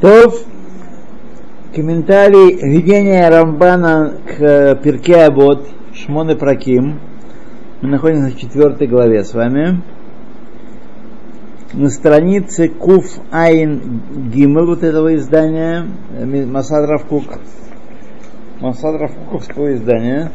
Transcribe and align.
То 0.00 0.32
комментарий 1.74 2.56
введения 2.56 3.28
Рамбана 3.28 4.14
к 4.26 4.76
Перке 4.76 5.24
Абот 5.24 5.68
Шмоны 5.92 6.36
Праким. 6.36 7.00
Мы 7.82 7.90
находимся 7.90 8.34
в 8.34 8.38
четвертой 8.38 8.86
главе 8.86 9.22
с 9.24 9.34
вами. 9.34 9.82
На 11.74 11.90
странице 11.90 12.68
Куф 12.68 13.04
Айн 13.30 14.00
Гимел 14.32 14.66
вот 14.68 14.82
этого 14.82 15.14
издания, 15.16 15.86
Масад 16.46 16.88
Равкук, 16.88 17.38
Масад 18.58 18.98
Равкуковского 18.98 19.74
издания. 19.74 20.32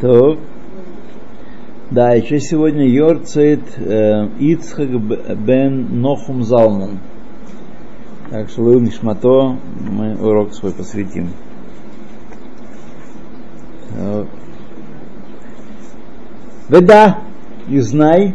То, 0.00 0.38
да, 1.94 2.12
еще 2.12 2.40
сегодня 2.40 2.88
Йорцит 2.88 3.60
э, 3.78 4.28
Ицхак 4.38 4.88
бен 5.38 6.00
Нохум 6.00 6.42
Залман. 6.42 6.98
Так 8.30 8.48
что 8.48 8.62
Лыл 8.62 8.80
Нишмато 8.80 9.56
мы 9.90 10.16
урок 10.16 10.54
свой 10.54 10.72
посвятим. 10.72 11.28
Веда, 16.68 17.18
и 17.68 17.78
знай. 17.80 18.34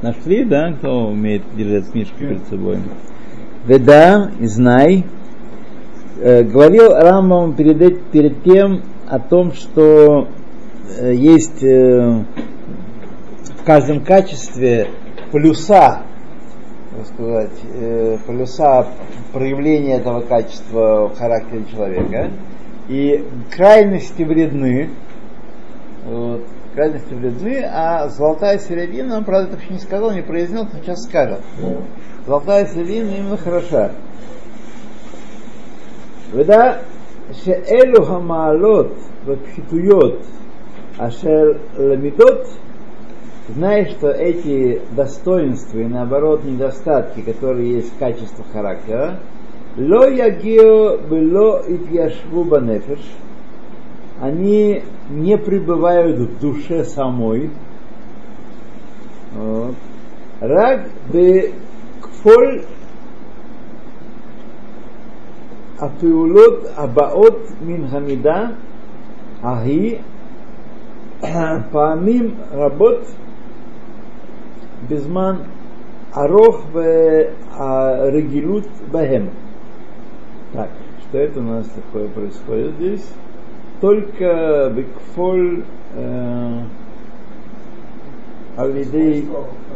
Нашли, 0.00 0.44
да, 0.44 0.72
кто 0.72 1.08
умеет 1.08 1.42
держать 1.54 1.90
книжку 1.90 2.16
перед 2.18 2.46
собой? 2.48 2.78
Веда, 3.66 4.30
и 4.40 4.46
знай. 4.46 5.04
Э, 6.18 6.42
говорил 6.42 6.88
Рамбам 6.94 7.54
перед, 7.54 8.04
перед 8.06 8.42
тем 8.42 8.82
о 9.06 9.18
том, 9.18 9.52
что 9.52 10.28
есть 11.13 11.63
э, 11.63 12.23
в 13.61 13.63
каждом 13.65 14.03
качестве 14.03 14.89
плюса, 15.31 16.03
так 16.95 17.05
сказать, 17.07 17.59
э, 17.73 18.17
полюса 18.25 18.87
проявления 19.31 19.97
этого 19.97 20.21
качества 20.21 21.07
в 21.07 21.17
характере 21.17 21.65
человека. 21.71 22.31
И 22.89 23.23
крайности 23.55 24.23
вредны. 24.23 24.89
Вот, 26.05 26.43
крайности 26.73 27.13
вредны, 27.13 27.63
а 27.63 28.09
золотая 28.09 28.57
середина, 28.59 29.17
он, 29.17 29.23
правда, 29.23 29.47
это 29.47 29.57
вообще 29.57 29.73
не 29.73 29.79
сказал, 29.79 30.11
не 30.11 30.23
произнес, 30.23 30.67
но 30.73 30.79
сейчас 30.81 31.03
скажет. 31.03 31.41
Золотая 32.25 32.65
середина 32.65 33.11
именно 33.11 33.37
хороша. 33.37 33.91
ודע 36.33 36.73
שאלו 37.31 38.07
המעלות 38.07 38.91
והפחיתויות 39.25 40.25
אשר 40.97 41.53
למידות, 41.77 42.47
знаешь, 43.49 43.89
что 43.89 44.09
эти 44.09 44.81
достоинства 44.95 45.79
и 45.79 45.85
наоборот 45.85 46.43
недостатки, 46.43 47.21
которые 47.21 47.73
есть 47.75 47.93
в 47.93 47.97
качестве 47.97 48.45
характера, 48.53 49.19
ло 49.77 50.09
ягио 50.09 50.97
было 50.97 51.63
итьяшву 51.67 52.43
банефеш, 52.43 52.99
они 54.21 54.83
не 55.09 55.37
пребывают 55.37 56.17
в 56.19 56.39
душе 56.39 56.83
самой. 56.83 57.49
Вот. 59.33 59.75
Раг 60.39 60.87
бе 61.11 61.51
кфоль 62.01 62.63
הפעולות 65.79 66.65
הבאות 66.75 67.51
מן 67.65 67.85
המידה 67.89 68.45
ההיא 69.41 69.97
פעמים 71.71 72.35
רבות 72.51 73.15
בזמן 74.87 75.35
ארוך 76.17 76.65
והרגילות 76.73 78.67
בהם. 78.91 79.29
Так, 80.53 80.69
что 80.99 81.17
это 81.17 81.39
у 81.39 81.43
нас 81.43 81.65
такое 81.67 82.09
происходит 82.09 82.75
здесь? 82.75 83.07
Только 83.79 84.69
бекфоль 84.75 85.63
алидей 88.57 89.29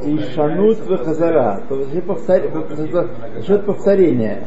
и 0.04 0.20
шанут 0.36 0.80
вехазара. 0.88 1.62
То 1.70 1.80
есть 1.80 3.48
счет 3.48 3.66
повторения. 3.66 4.44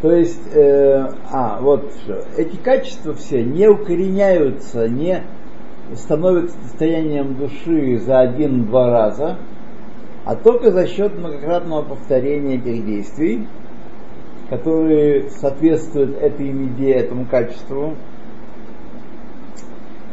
То 0.00 0.12
есть, 0.12 0.54
э, 0.54 1.08
а, 1.30 1.60
вот 1.60 1.90
что. 2.02 2.24
Эти 2.36 2.56
качества 2.56 3.14
все 3.14 3.42
не 3.42 3.68
укореняются, 3.68 4.86
не 4.86 5.22
становятся 5.95 6.57
состоянием 6.67 7.35
души 7.35 7.99
за 7.99 8.19
один-два 8.19 8.89
раза, 8.89 9.37
а 10.25 10.35
только 10.35 10.71
за 10.71 10.87
счет 10.87 11.17
многократного 11.17 11.81
повторения 11.83 12.55
этих 12.55 12.85
действий, 12.85 13.47
которые 14.49 15.29
соответствуют 15.29 16.17
этой 16.21 16.51
меде, 16.51 16.91
этому 16.91 17.25
качеству, 17.25 17.95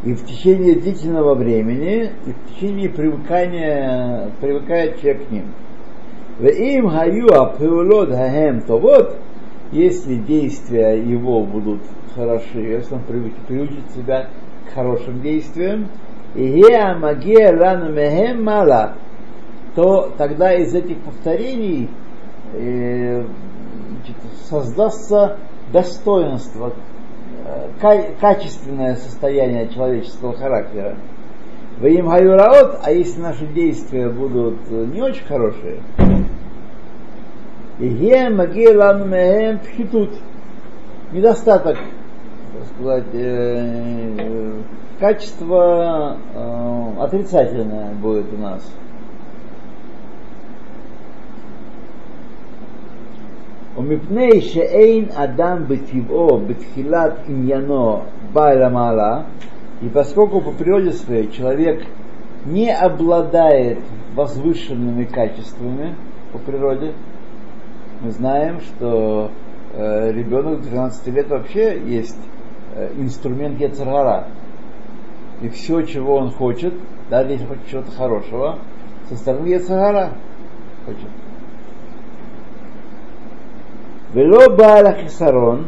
и 0.05 0.15
в 0.15 0.25
течение 0.25 0.75
длительного 0.75 1.35
времени, 1.35 2.13
и 2.27 2.33
в 2.33 2.55
течение 2.55 2.89
привыкания, 2.89 4.31
привыкает 4.41 5.01
человек 5.01 5.27
к 5.27 5.31
ним. 5.31 5.45
им 6.41 6.89
хаю 6.89 7.27
апеулот 7.33 8.11
хахем 8.11 8.61
то 8.61 8.79
вот, 8.79 9.17
если 9.73 10.15
действия 10.15 10.93
его 10.95 11.43
будут 11.43 11.81
хороши, 12.15 12.61
если 12.61 12.95
он 12.95 13.01
приучит 13.03 13.91
себя 13.97 14.29
к 14.69 14.75
хорошим 14.75 15.21
действиям, 15.21 15.89
то 19.75 20.13
тогда 20.17 20.55
из 20.55 20.75
этих 20.75 20.99
повторений 20.99 21.89
э, 22.55 23.25
создастся 24.49 25.37
достоинство, 25.73 26.73
э, 27.81 28.13
качественное 28.21 28.97
состояние 28.97 29.69
человеческого 29.69 30.35
характера. 30.35 30.97
Вы 31.79 32.03
гаюраот, 32.03 32.81
а 32.83 32.91
если 32.91 33.21
наши 33.21 33.47
действия 33.47 34.09
будут 34.09 34.71
не 34.71 35.03
очень 35.03 35.25
хорошие, 35.25 35.81
Иге 37.79 38.31
маги 38.31 38.75
лану 38.75 39.05
меем 39.05 39.59
пхитут. 39.59 40.11
Недостаток, 41.13 41.77
так 41.77 42.67
сказать, 42.75 43.05
э, 43.13 44.46
качество 45.00 46.18
э, 46.34 47.04
отрицательное 47.04 47.94
будет 47.94 48.26
у 48.34 48.38
нас. 48.38 48.62
ומפני 53.78 54.42
שאין 54.42 55.06
אדם 55.14 55.64
בטבעו 55.68 56.40
בתחילת 56.48 57.14
עניינו 57.28 58.00
בעל 58.34 58.64
המעלה, 58.64 59.22
и 59.82 59.90
поскольку 59.90 60.42
по 60.42 60.52
природе 60.52 60.92
своей 60.92 61.32
человек 61.32 61.84
не 62.46 62.72
обладает 62.72 63.80
возвышенными 64.14 65.06
качествами 65.06 65.96
по 66.32 66.38
природе, 66.38 66.94
мы 68.02 68.12
знаем, 68.12 68.60
что 68.62 69.32
э, 69.74 70.12
ребенок 70.12 70.62
до 70.62 70.70
12 70.70 71.08
лет 71.08 71.30
вообще 71.30 71.82
есть 71.84 72.20
э, 72.76 72.92
инструмент 72.98 73.60
Ецаргара. 73.60 74.28
и 75.43 75.49
все, 75.49 75.83
чего 75.83 76.17
он 76.17 76.31
хочет, 76.31 76.75
даже 77.11 77.33
если 77.33 77.47
хочет 77.47 77.69
чего-то 77.69 77.91
хорошего, 77.91 78.59
со 79.09 79.17
стороны 79.17 79.49
Ецаргара 79.49 80.13
хочет. 80.85 81.09
Вело 84.15 84.57
Бааля 84.57 84.93
Хисарон, 84.95 85.67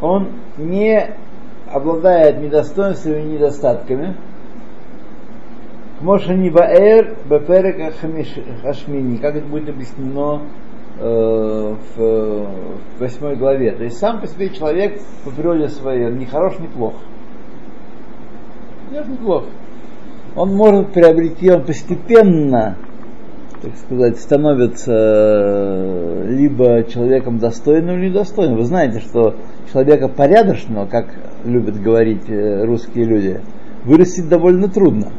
он 0.00 0.28
не 0.56 1.14
обладает 1.70 2.40
недостоинствами 2.40 3.20
и 3.20 3.34
недостатками, 3.34 4.16
Мошани 6.00 6.50
Баэр 6.50 7.16
Беперек 7.24 7.94
Хашмини, 8.62 9.16
как 9.16 9.36
это 9.36 9.46
будет 9.46 9.70
объяснено 9.70 10.42
в, 11.04 11.76
в 11.96 13.00
восьмой 13.00 13.36
главе. 13.36 13.72
То 13.72 13.84
есть 13.84 13.98
сам 13.98 14.20
по 14.20 14.26
себе 14.26 14.50
человек 14.50 15.00
по 15.24 15.30
природе 15.30 15.68
своей 15.68 16.10
не 16.12 16.26
хорош, 16.26 16.58
не 16.58 16.68
плох. 16.68 16.94
Не 18.90 18.98
не 18.98 19.16
плох. 19.16 19.44
Он 20.34 20.54
может 20.54 20.92
приобрести, 20.92 21.50
он 21.50 21.64
постепенно, 21.64 22.76
так 23.62 23.74
сказать, 23.76 24.18
становится 24.18 24.92
э, 24.92 26.24
либо 26.28 26.84
человеком 26.84 27.38
достойным, 27.38 27.98
либо 27.98 28.14
недостойным. 28.14 28.58
Вы 28.58 28.64
знаете, 28.64 29.00
что 29.00 29.36
человека 29.72 30.08
порядочного, 30.08 30.86
как 30.86 31.06
любят 31.44 31.80
говорить 31.80 32.28
э, 32.28 32.64
русские 32.64 33.06
люди, 33.06 33.40
вырастить 33.84 34.28
довольно 34.28 34.68
трудно 34.68 35.10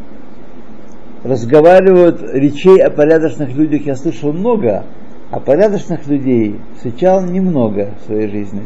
разговаривают 1.24 2.22
речей 2.34 2.82
о 2.82 2.90
порядочных 2.90 3.54
людях, 3.56 3.86
я 3.86 3.96
слышал 3.96 4.32
много, 4.34 4.86
а 5.31 5.41
порядочных 5.41 6.07
людей 6.07 6.61
встречал 6.77 7.23
немного 7.23 7.95
в 8.01 8.07
своей 8.07 8.29
жизни. 8.29 8.65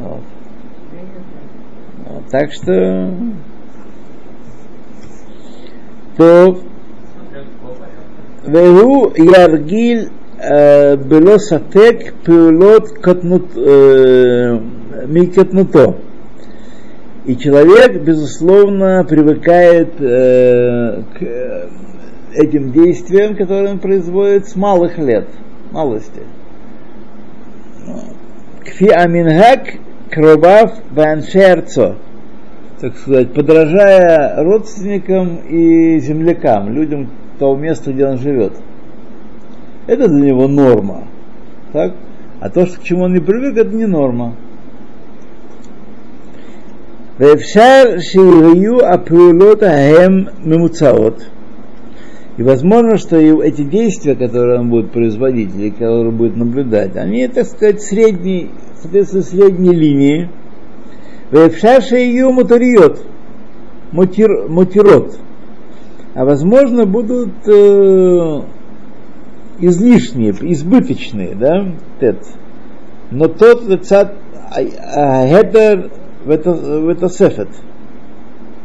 Вот. 0.00 0.22
Вот. 2.06 2.28
Так 2.30 2.52
что 2.52 3.10
то 6.16 6.58
והוא 8.44 9.10
ירגיל 9.16 10.08
בלא 11.08 11.38
ספק 11.38 12.12
פעולות 12.22 12.88
קטנות, 12.88 13.56
מקטנותו. 15.08 15.94
И 17.26 17.36
человек, 17.36 18.00
безусловно, 18.00 19.04
привыкает 19.04 20.00
э, 20.00 21.02
к 21.14 21.68
этим 22.34 22.72
действиям, 22.72 23.36
которые 23.36 23.72
он 23.72 23.78
производит 23.78 24.48
с 24.48 24.56
малых 24.56 24.98
лет, 24.98 25.28
малости. 25.72 26.22
Кфи 28.64 28.88
аминхак 28.88 29.74
кробав 30.10 30.72
баншерцо, 30.90 31.96
так 32.80 32.96
сказать, 32.96 33.32
подражая 33.32 34.42
родственникам 34.42 35.36
и 35.48 35.98
землякам, 36.00 36.72
людям 36.72 37.10
того 37.38 37.56
места, 37.56 37.92
где 37.92 38.06
он 38.06 38.18
живет. 38.18 38.52
Это 39.86 40.08
для 40.08 40.26
него 40.28 40.46
норма. 40.46 41.04
Так? 41.72 41.94
А 42.40 42.48
то, 42.48 42.66
что 42.66 42.80
к 42.80 42.82
чему 42.84 43.04
он 43.04 43.12
не 43.12 43.20
привык, 43.20 43.56
это 43.56 43.74
не 43.74 43.86
норма. 43.86 44.34
ואפשר 47.20 47.82
שיהיו 47.98 48.86
הפעולות 48.86 49.62
ההם 49.62 50.24
ממוצעות. 50.44 51.24
И 52.37 52.43
возможно, 52.43 52.97
что 52.97 53.15
эти 53.17 53.63
действия, 53.63 54.15
которые 54.15 54.59
он 54.59 54.69
будет 54.69 54.91
производить 54.91 55.55
или 55.55 55.69
которые 55.69 56.11
будет 56.11 56.35
наблюдать, 56.35 56.95
они, 56.97 57.27
так 57.27 57.45
сказать, 57.45 57.81
средней, 57.81 58.51
соответственно, 58.81 59.23
средней 59.23 59.73
линии. 59.73 60.29
Вепшаша 61.31 61.95
ее 61.95 62.29
мутариот, 62.29 62.99
мутирот. 63.91 65.17
А 66.13 66.25
возможно, 66.25 66.85
будут 66.85 67.33
э, 67.47 68.41
излишние, 69.59 70.31
избыточные, 70.31 71.35
да, 71.35 71.73
тет. 71.99 72.17
Но 73.11 73.27
тот 73.27 73.85
цат 73.85 74.15
хедер 74.53 75.91
в 76.25 76.29
это, 76.29 76.51
в 76.51 76.89
это 76.89 77.09
сефет, 77.09 77.49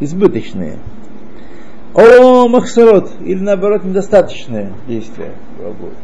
избыточные. 0.01 0.79
О 1.95 2.49
махсарот, 2.49 3.11
или 3.21 3.41
наоборот 3.41 3.85
недостаточные 3.85 4.73
действия 4.87 5.33
работы. 5.61 5.97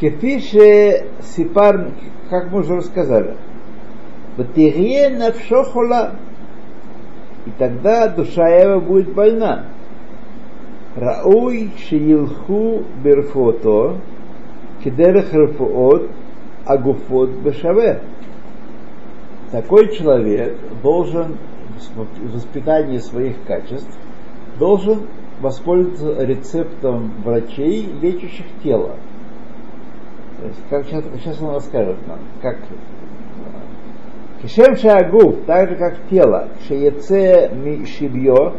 Кефише 0.00 1.06
сипар, 1.22 1.92
как 2.28 2.50
мы 2.50 2.60
уже 2.60 2.76
рассказали, 2.76 3.36
Батирье 4.36 5.10
навшохола, 5.10 6.16
и 7.46 7.50
тогда 7.56 8.08
душа 8.08 8.48
его 8.48 8.80
будет 8.80 9.14
больна. 9.14 9.66
Рауй 10.96 11.70
шиилху 11.88 12.82
берфото, 13.04 14.00
кедерех 14.82 15.32
рфуот, 15.32 16.10
агуфот 16.66 17.30
бешаве. 17.30 18.00
Такой 19.52 19.94
человек 19.96 20.58
должен 20.82 21.36
воспитании 22.32 22.98
своих 22.98 23.42
качеств 23.44 23.96
должен 24.58 25.06
воспользоваться 25.40 26.24
рецептом 26.24 27.12
врачей, 27.24 27.86
лечащих 28.00 28.46
тело. 28.62 28.96
То 30.40 30.46
есть, 30.46 30.60
как 30.70 30.86
сейчас, 30.86 31.04
сейчас 31.22 31.42
он 31.42 31.54
расскажет 31.54 32.06
нам, 32.06 32.18
как 32.40 32.58
Кишем 34.44 34.76
шагуф, 34.76 35.46
так 35.46 35.70
же 35.70 35.76
как 35.76 35.96
тело, 36.10 36.48
шееце 36.68 37.50
ми 37.54 37.86
шибье, 37.86 38.52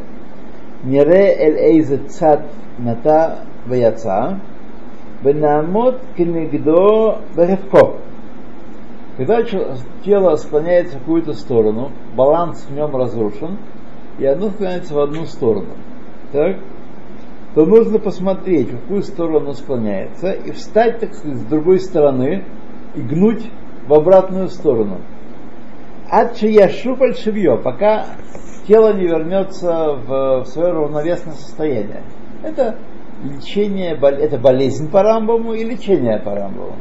нере 0.83 1.35
эль 1.37 1.57
эйзе 1.59 1.97
цат 2.07 2.41
ната 2.79 3.45
ваяца, 3.67 4.39
венамот 5.21 6.01
кенегдо 6.17 7.19
беревко. 7.37 7.97
Когда 9.17 9.43
тело 10.03 10.35
склоняется 10.35 10.97
в 10.97 10.99
какую-то 10.99 11.33
сторону, 11.33 11.91
баланс 12.15 12.65
в 12.69 12.73
нем 12.73 12.95
разрушен, 12.95 13.57
и 14.19 14.25
оно 14.25 14.49
склоняется 14.49 14.93
в 14.93 14.99
одну 14.99 15.25
сторону, 15.25 15.69
так, 16.33 16.57
то 17.53 17.65
нужно 17.65 17.99
посмотреть, 17.99 18.69
в 18.69 18.81
какую 18.81 19.03
сторону 19.03 19.37
оно 19.37 19.53
склоняется, 19.53 20.31
и 20.31 20.51
встать, 20.51 20.99
так 20.99 21.13
сказать, 21.13 21.37
с 21.37 21.45
другой 21.45 21.79
стороны 21.79 22.43
и 22.93 23.01
гнуть 23.01 23.49
в 23.87 23.93
обратную 23.93 24.49
сторону. 24.49 24.97
Ад 26.11 26.37
я 26.41 26.69
шупаль 26.69 27.15
шивье, 27.15 27.57
пока 27.57 28.05
тело 28.67 28.93
не 28.93 29.07
вернется 29.07 29.93
в, 29.93 30.43
в 30.43 30.45
свое 30.45 30.73
равновесное 30.73 31.33
состояние. 31.33 32.03
Это 32.43 32.75
лечение, 33.23 33.97
это 33.97 34.37
болезнь 34.37 34.91
по 34.91 35.01
Рамбаму 35.01 35.53
и 35.53 35.63
лечение 35.63 36.19
по 36.19 36.35
Рамбаму. 36.35 36.75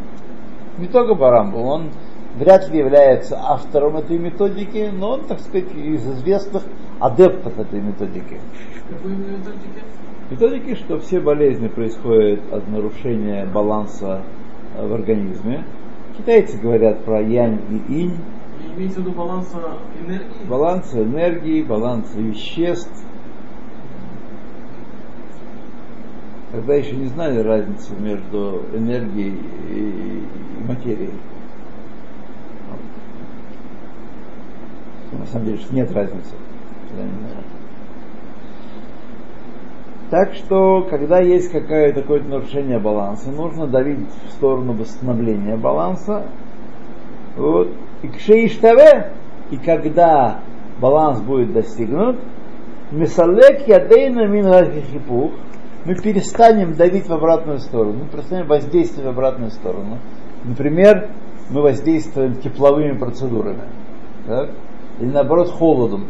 Не 0.78 0.88
только 0.88 1.14
по 1.14 1.30
Рамбаму, 1.30 1.66
он 1.66 1.90
вряд 2.36 2.69
ли 2.70 2.78
является 2.78 3.38
автором 3.40 3.96
этой 3.96 4.19
методики, 4.19 4.90
но 4.92 5.12
он, 5.12 5.25
так 5.25 5.40
сказать, 5.40 5.75
из 5.75 6.06
известных 6.06 6.62
адептов 7.00 7.58
этой 7.58 7.81
методики. 7.81 8.40
Какой 8.88 9.12
методики? 9.12 9.82
Методики, 10.31 10.75
что 10.75 10.98
все 11.00 11.20
болезни 11.20 11.69
происходят 11.69 12.40
от 12.52 12.69
нарушения 12.69 13.46
баланса 13.46 14.22
в 14.78 14.92
организме. 14.92 15.64
Китайцы 16.16 16.58
говорят 16.58 17.04
про 17.04 17.20
янь 17.20 17.60
и 17.70 18.02
инь. 18.02 18.16
Имеется 18.76 19.00
в 19.00 19.02
виду 19.02 19.12
баланса 19.12 19.58
энергии? 20.04 20.48
Баланс 20.48 20.94
энергии, 20.94 21.62
баланс 21.62 22.12
веществ. 22.14 23.04
Тогда 26.52 26.75
еще 26.75 26.96
не 26.96 27.06
знали 27.06 27.40
разницу 27.40 27.94
между 27.98 28.62
энергией 28.72 29.34
и 29.70 30.22
материей. 30.66 31.10
На 35.19 35.26
самом 35.26 35.46
деле 35.46 35.58
нет 35.70 35.93
разницы. 35.93 36.34
Так 40.11 40.34
что, 40.34 40.87
когда 40.88 41.20
есть 41.20 41.50
какое-то 41.50 42.02
такое 42.02 42.22
нарушение 42.22 42.78
баланса, 42.78 43.31
нужно 43.31 43.66
давить 43.66 44.06
в 44.28 44.32
сторону 44.32 44.75
восстановления 44.75 45.56
баланса. 45.56 46.26
Вот. 47.37 47.70
И 48.02 48.08
кшеиштаве, 48.08 49.12
и 49.50 49.56
когда 49.56 50.40
баланс 50.81 51.21
будет 51.21 51.52
достигнут, 51.52 52.21
мисалек 52.92 53.66
ядейна 53.66 54.26
мин 54.26 54.47
хипух, 54.83 55.33
мы 55.85 55.94
перестанем 55.97 56.75
давить 56.75 57.09
в 57.09 57.12
обратную 57.12 57.59
сторону, 57.59 58.04
мы 58.04 58.09
перестанем 58.09 58.47
воздействовать 58.47 59.06
в 59.06 59.11
обратную 59.11 59.50
сторону. 59.50 59.99
Например, 60.44 61.11
мы 61.50 61.62
воздействуем 61.62 62.37
тепловыми 62.37 62.97
процедурами. 62.97 63.64
Так? 64.26 64.50
Или 65.00 65.10
наоборот 65.10 65.50
холодом. 65.50 66.06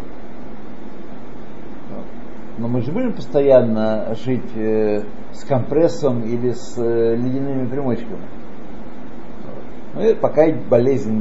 Но 2.56 2.68
мы 2.68 2.82
же 2.82 2.92
будем 2.92 3.14
постоянно 3.14 4.14
жить 4.14 4.56
э, 4.56 5.02
с 5.32 5.44
компрессом 5.44 6.22
или 6.22 6.50
с 6.50 6.78
э, 6.78 7.16
ледяными 7.16 7.66
примочками. 7.68 8.22
Ну, 9.94 10.02
и 10.02 10.14
пока 10.14 10.46
болезнь 10.70 11.12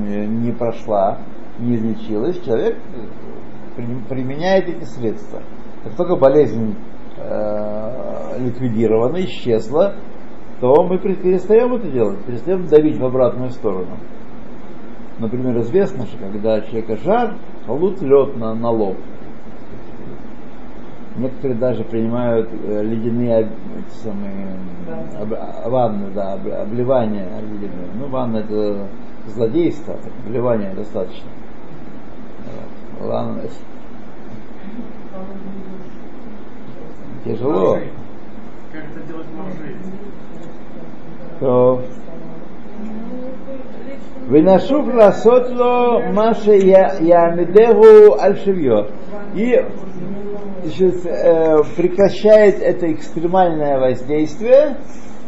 не 0.43 0.51
прошла, 0.51 1.19
не 1.59 1.75
излечилась, 1.75 2.39
человек 2.43 2.77
э, 2.77 3.81
применяет 4.09 4.69
эти 4.69 4.83
средства. 4.83 5.41
Как 5.83 5.95
только 5.95 6.15
болезнь 6.17 6.75
э, 7.17 8.39
ликвидирована, 8.39 9.17
исчезла, 9.25 9.95
то 10.59 10.83
мы 10.83 10.97
перестаем 10.99 11.73
это 11.73 11.89
делать, 11.89 12.23
перестаем 12.25 12.67
давить 12.67 12.97
в 12.97 13.05
обратную 13.05 13.49
сторону. 13.49 13.97
Например, 15.19 15.59
известно, 15.61 16.05
что 16.05 16.17
когда 16.17 16.61
человека 16.61 16.97
жар, 16.97 17.37
холод 17.65 18.01
лед 18.01 18.37
на, 18.37 18.53
на 18.53 18.69
лоб. 18.69 18.97
Некоторые 21.15 21.59
даже 21.59 21.83
принимают 21.83 22.49
э, 22.51 22.81
ледяные 22.83 23.41
эти 23.41 23.95
самые, 24.03 24.57
об, 25.21 25.71
ванны, 25.71 26.09
да, 26.11 26.33
обливания 26.33 27.27
ледяные. 27.41 27.87
Ну, 27.99 28.07
ванна 28.07 28.37
это 28.37 28.87
злодейство, 29.27 29.95
обливания 30.25 30.73
достаточно. 30.73 31.29
Ванна, 32.99 33.41
Тяжело. 37.25 37.79
Как 38.71 38.83
это 38.83 39.07
делать 39.07 39.27
можно? 39.33 39.65
То 41.39 41.81
Винашуф 44.27 44.93
ласотло 44.93 45.99
маше 46.13 46.55
ямидегу 46.55 48.19
альшивьо. 48.19 48.87
И 49.35 49.65
значит, 50.63 51.05
э, 51.05 51.63
прекращает 51.75 52.61
это 52.61 52.91
экстремальное 52.93 53.79
воздействие 53.79 54.77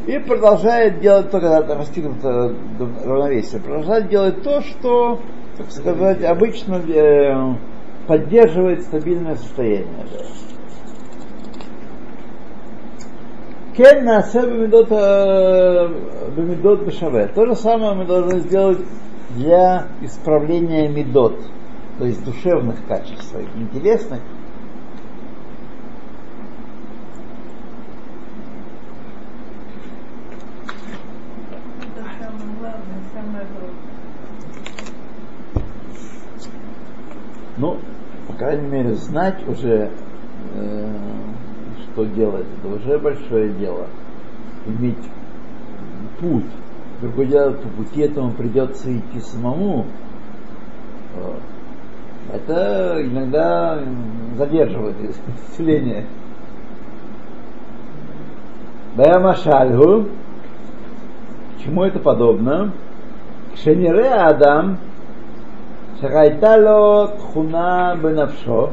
и 0.07 0.19
продолжает 0.19 0.99
делать 0.99 1.29
то, 1.31 1.39
когда 1.39 1.61
достигнут 1.61 2.23
равновесия, 2.23 3.59
продолжает 3.59 4.07
делать 4.07 4.43
то, 4.43 4.61
что 4.61 5.19
так 5.57 5.71
сказать, 5.71 6.23
обычно 6.23 6.75
э, 6.75 7.55
поддерживает 8.07 8.81
стабильное 8.83 9.35
состояние. 9.35 10.05
Да. 10.11 10.19
Кен 13.75 14.05
на 14.05 14.21
бемидот 14.21 14.89
бемидот 16.37 16.85
бешаве. 16.85 17.27
То 17.27 17.45
же 17.45 17.55
самое 17.55 17.93
мы 17.93 18.05
должны 18.05 18.39
сделать 18.39 18.79
для 19.31 19.87
исправления 20.01 20.87
медот, 20.87 21.37
то 21.99 22.05
есть 22.05 22.23
душевных 22.23 22.77
качеств 22.87 23.23
своих, 23.23 23.49
интересных. 23.57 24.21
Ну, 37.57 37.77
по 38.27 38.33
крайней 38.33 38.67
мере, 38.67 38.93
знать 38.95 39.47
уже, 39.47 39.91
э, 40.55 40.89
что 41.95 42.03
делать? 42.03 42.45
это 42.59 42.75
уже 42.75 42.99
большое 42.99 43.53
дело. 43.53 43.87
Иметь 44.67 44.97
путь. 46.19 46.43
Другое 46.99 47.25
дело, 47.27 47.51
по 47.53 47.69
пути 47.69 48.01
этому 48.01 48.31
придется 48.33 48.93
идти 48.97 49.21
самому. 49.21 49.85
Это 52.33 52.97
иногда 53.01 53.79
задерживает 54.37 54.95
исцеление. 55.49 56.05
Баямашальгу. 58.97 60.09
К 61.57 61.63
чему 61.63 61.83
это 61.85 61.99
подобно? 61.99 62.73
Кшенере 63.53 64.09
Адам 64.09 64.79
Шарайтало 66.01 67.07
Тхуна 67.07 67.95
Бенавшо 67.95 68.71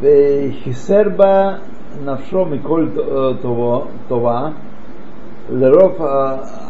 וחיסר 0.00 1.02
בה 1.16 1.56
נפשו 2.04 2.44
מכל 2.44 2.88
טובו- 3.40 3.84
טובה 4.08 4.48
לרוב 5.50 5.96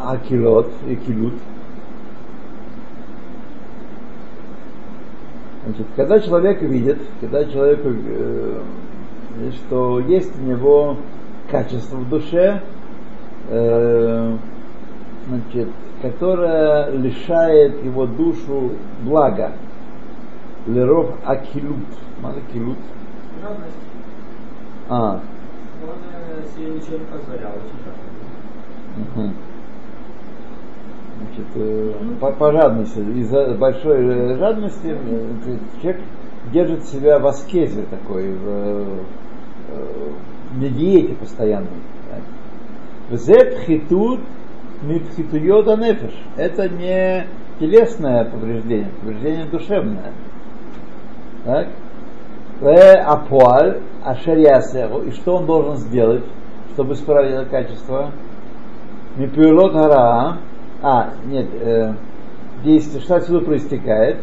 הקהילות, 0.01 0.67
הקהילות. 0.91 1.33
Значит, 5.65 5.87
когда 5.95 6.19
человек 6.19 6.61
видит, 6.61 6.97
когда 7.21 7.45
человек, 7.45 7.79
э, 7.85 8.61
что 9.53 9.99
есть 10.01 10.37
у 10.37 10.43
него 10.43 10.97
качество 11.49 11.95
в 11.95 12.09
душе, 12.09 12.61
э, 13.49 14.35
значит, 15.27 15.69
которое 16.01 16.89
лишает 16.89 17.81
его 17.85 18.05
душу 18.05 18.71
блага. 19.05 19.53
Леров 20.67 21.15
акилут. 21.23 21.87
Мало 22.21 22.41
килут. 22.53 22.77
А, 24.88 24.94
Она 25.10 25.20
себе 26.54 26.70
ничего 26.70 26.98
не 26.98 27.04
позволяла 27.04 27.58
сейчас. 27.64 27.94
Мгм. 28.96 29.34
Значит, 31.18 31.46
э, 31.56 31.92
по, 32.20 32.32
по 32.32 32.52
жадности, 32.52 32.98
из-за 32.98 33.54
большой 33.54 34.06
э, 34.06 34.36
жадности 34.38 34.86
э, 34.86 35.58
человек 35.80 36.00
держит 36.52 36.84
себя 36.84 37.18
в 37.18 37.26
аскезе 37.26 37.82
такой, 37.90 38.32
в, 38.32 38.46
э, 38.48 40.12
на 40.54 40.68
диете 40.68 41.14
постоянной. 41.14 41.68
Зет 43.10 43.58
хитут 43.66 44.20
митхитуйода 44.82 45.76
нефеш. 45.76 46.14
Это 46.36 46.68
не 46.68 47.26
телесное 47.58 48.24
повреждение, 48.24 48.90
повреждение 49.00 49.46
душевное. 49.46 50.12
Так? 51.44 51.68
Ве 52.60 52.92
апуаль 52.92 53.82
ашер 54.04 54.38
ясеру. 54.38 55.02
И 55.02 55.12
что 55.12 55.36
он 55.36 55.46
должен 55.46 55.76
сделать, 55.76 56.24
чтобы 56.74 56.94
исправить 56.94 57.32
это 57.32 57.46
качество? 57.46 58.10
Мипюлот 59.16 59.72
гара. 59.72 60.38
А, 60.82 61.10
нет, 61.26 61.46
э, 61.60 61.92
действие, 62.64 63.02
что 63.02 63.16
отсюда 63.16 63.44
проистекает? 63.44 64.18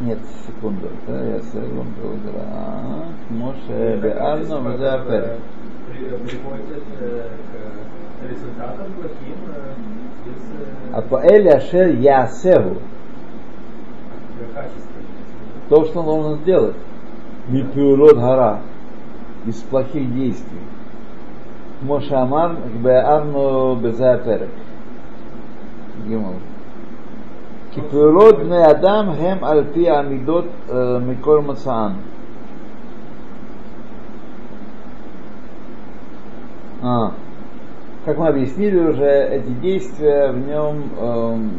Нет, 0.00 0.18
секунду. 0.46 0.88
Ясеру 1.06 1.84
гара. 2.24 3.04
Моше 3.28 3.98
беарно 4.02 4.60
мазеапер. 4.60 5.36
Приводит 5.90 6.84
э, 7.00 7.28
э, 8.22 8.28
без 8.28 8.38
Апуэль 10.94 11.48
ашер 11.50 11.88
ясеру. 11.88 12.78
То, 15.68 15.84
что 15.84 16.02
нужно 16.02 16.36
сделать, 16.36 16.76
мипюрод 17.48 18.16
гора, 18.16 18.60
из 19.46 19.56
плохих 19.56 20.12
действий. 20.14 20.60
Мошамар 21.82 22.56
беарну 22.82 23.76
безаперек. 23.76 24.50
Гимон. 26.06 26.36
Кипюрод 27.74 28.44
не 28.44 28.62
адам 28.62 29.14
хем 29.16 29.44
альпи 29.44 29.86
амидот 29.86 30.46
э, 30.68 31.00
микор 31.00 31.42
мацаан. 31.42 31.94
А, 36.82 37.12
как 38.04 38.18
мы 38.18 38.28
объяснили 38.28 38.78
уже, 38.78 39.04
эти 39.04 39.50
действия 39.60 40.32
в 40.32 40.38
нем 40.38 40.90
эм, 40.98 41.50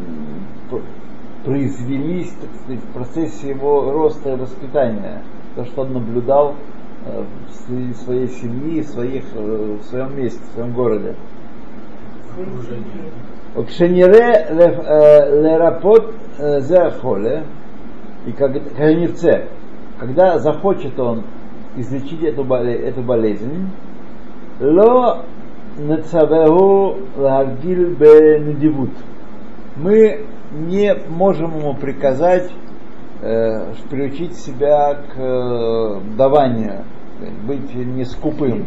произвелись, 1.43 2.31
так 2.39 2.50
сказать, 2.62 2.83
в 2.83 2.93
процессе 2.93 3.50
его 3.50 3.91
роста 3.91 4.33
и 4.33 4.36
воспитания. 4.36 5.24
То, 5.55 5.65
что 5.65 5.81
он 5.81 5.93
наблюдал 5.93 6.55
э, 7.05 7.24
в 7.48 7.93
своей 7.95 8.27
семьи, 8.27 8.81
в, 8.81 8.88
своих, 8.88 9.24
э, 9.33 9.77
в 9.81 9.83
своем 9.86 10.17
месте, 10.17 10.39
в 10.39 10.53
своем 10.53 10.74
городе. 10.74 11.15
Кшенире 13.67 14.48
лерапот 14.51 16.13
зерхоле, 16.38 17.43
и 18.25 18.31
как 18.31 18.55
нерце, 18.79 19.48
когда 20.00 20.39
захочет 20.39 20.98
он 21.00 21.24
излечить 21.75 22.24
эту, 22.24 22.43
эту 22.53 23.01
болезнь, 23.01 23.69
ло 24.60 25.25
нацавеху 25.77 26.98
лагил 27.17 27.95
бенедивут. 27.95 28.91
Мы 29.75 30.25
не 30.51 30.96
можем 31.10 31.58
ему 31.58 31.74
приказать 31.75 32.50
э, 33.22 33.74
приучить 33.89 34.36
себя 34.36 34.96
к 34.96 35.17
э, 35.17 36.00
даванию, 36.17 36.84
быть 37.48 37.74
не 37.74 38.03
скупым. 38.05 38.65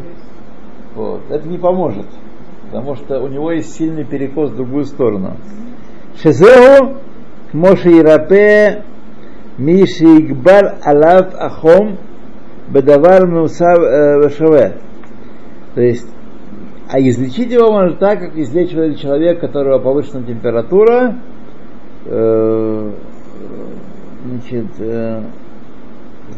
Вот. 0.94 1.22
Это 1.30 1.46
не 1.48 1.58
поможет, 1.58 2.06
потому 2.66 2.94
что 2.94 3.20
у 3.20 3.28
него 3.28 3.52
есть 3.52 3.74
сильный 3.74 4.04
перекос 4.04 4.50
в 4.50 4.56
другую 4.56 4.84
сторону. 4.84 5.36
Шезеу 6.22 6.98
Моше 7.52 7.98
Ирапе 7.98 8.84
Миши 9.58 10.04
Игбар 10.04 10.76
Алав 10.84 11.34
Ахом 11.34 11.98
Бедавар 12.68 13.26
Мусав 13.26 13.78
Вешаве. 13.78 14.78
То 15.74 15.80
есть, 15.80 16.08
а 16.88 17.00
излечить 17.00 17.50
его 17.50 17.72
можно 17.72 17.96
так, 17.96 18.20
как 18.20 18.36
излечивает 18.36 18.98
человек, 18.98 19.38
у 19.38 19.40
которого 19.40 19.80
повышенная 19.80 20.24
температура, 20.24 21.16
э, 22.06 22.90
значит, 24.26 24.66
э, 24.78 25.22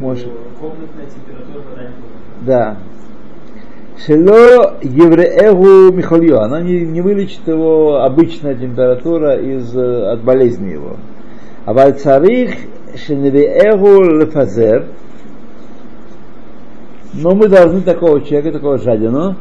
может, 0.01 0.29
Комнатная 0.61 1.07
температура 1.07 1.63
вода 1.71 1.83
не 1.83 2.17
да. 2.47 2.77
Шело 4.05 4.77
евреэгу 4.83 5.97
михольё. 5.97 6.41
Она 6.41 6.61
не, 6.61 6.81
не 6.81 7.01
вылечит 7.01 7.47
его 7.49 8.03
обычная 8.03 8.55
температура 8.55 9.37
из, 9.37 9.75
э, 9.75 10.13
от 10.13 10.23
болезни 10.23 10.71
его. 10.71 10.97
А 11.65 11.73
вальцарих 11.73 12.55
шеневеэгу 12.95 14.03
лефазер. 14.21 14.87
Но 17.15 17.35
мы 17.35 17.49
должны 17.49 17.81
такого 17.81 18.21
человека, 18.21 18.53
такого 18.53 18.77
жадину, 18.77 19.37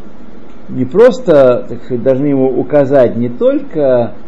не 0.69 0.85
просто, 0.85 1.65
так 1.67 1.83
сказать, 1.83 2.03
должны 2.03 2.27
ему 2.27 2.57
указать 2.57 3.17
не 3.17 3.27
только, 3.27 3.79
э, 3.79 4.24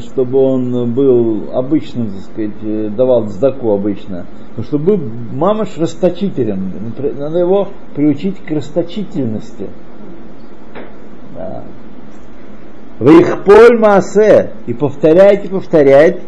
чтобы 0.00 0.38
он 0.38 0.92
был 0.92 1.50
обычным, 1.52 2.10
так 2.10 2.20
сказать, 2.20 2.62
э, 2.62 2.88
давал 2.88 3.26
сдаку 3.26 3.72
обычно, 3.72 4.26
но 4.56 4.62
чтобы 4.62 4.96
был 4.96 5.10
мамаш 5.32 5.76
расточителем. 5.78 6.72
Надо 7.18 7.38
его 7.38 7.68
приучить 7.94 8.38
к 8.44 8.50
расточительности. 8.50 9.68
Да. 11.36 11.64
Вы 12.98 13.20
их 13.20 13.44
поль 13.44 13.78
маасе 13.78 14.52
и 14.66 14.72
повторяйте, 14.72 15.48
повторять, 15.48 16.20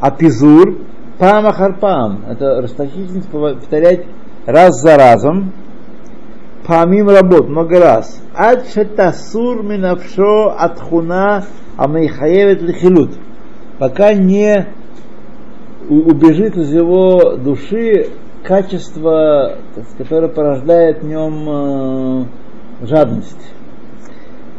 а 0.00 0.10
пизур 0.10 0.78
пам 1.18 1.46
ахар 1.46 1.78
пам. 1.78 2.24
Это 2.30 2.62
расточительность 2.62 3.28
повторять 3.28 4.06
раз 4.46 4.80
за 4.80 4.96
разом. 4.96 5.52
Работ, 6.70 7.48
много 7.48 7.80
раз. 7.80 8.20
Ад 8.34 8.66
шетасур 8.72 9.62
минавшо 9.62 10.54
атхуна 10.56 11.44
амейхаевет 11.76 12.62
лихилут. 12.62 13.18
Пока 13.78 14.12
не 14.14 14.66
убежит 15.88 16.56
из 16.56 16.72
его 16.72 17.36
души 17.36 18.08
качество, 18.44 19.56
которое 19.98 20.28
порождает 20.28 21.02
в 21.02 21.06
нем 21.06 22.28
жадность. 22.82 23.52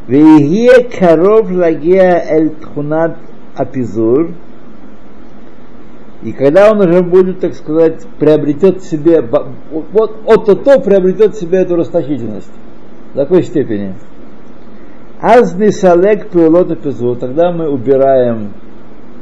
Вегие 0.07 0.83
коров 0.83 1.49
лагея 1.49 2.23
эль 2.29 2.49
тхунат 2.49 3.17
апизур. 3.55 4.31
И 6.23 6.33
когда 6.33 6.71
он 6.71 6.79
уже 6.79 7.01
будет, 7.01 7.39
так 7.39 7.55
сказать, 7.55 8.05
приобретет 8.19 8.81
в 8.81 8.85
себе, 8.85 9.21
вот 9.21 10.19
от-то 10.25 10.79
приобретет 10.79 11.33
в 11.33 11.39
себе 11.39 11.59
эту 11.59 11.75
расточительность. 11.75 12.51
До 13.15 13.23
такой 13.23 13.43
степени. 13.43 13.95
Азни 15.19 15.69
салек 15.69 16.29
пилот 16.29 16.71
эпизод. 16.71 17.19
Тогда 17.19 17.51
мы 17.51 17.69
убираем 17.69 18.53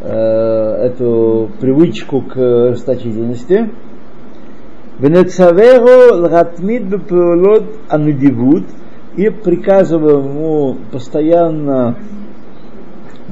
э, 0.01 0.09
эту 0.11 1.49
привычку 1.59 2.21
к 2.21 2.35
расточительности. 2.71 3.69
Венецаверу 4.99 6.21
лгатмид 6.21 6.83
бепилот 6.83 7.63
анудивут 7.87 8.65
и 9.15 9.29
приказываем 9.29 10.25
ему 10.25 10.77
постоянно, 10.91 11.97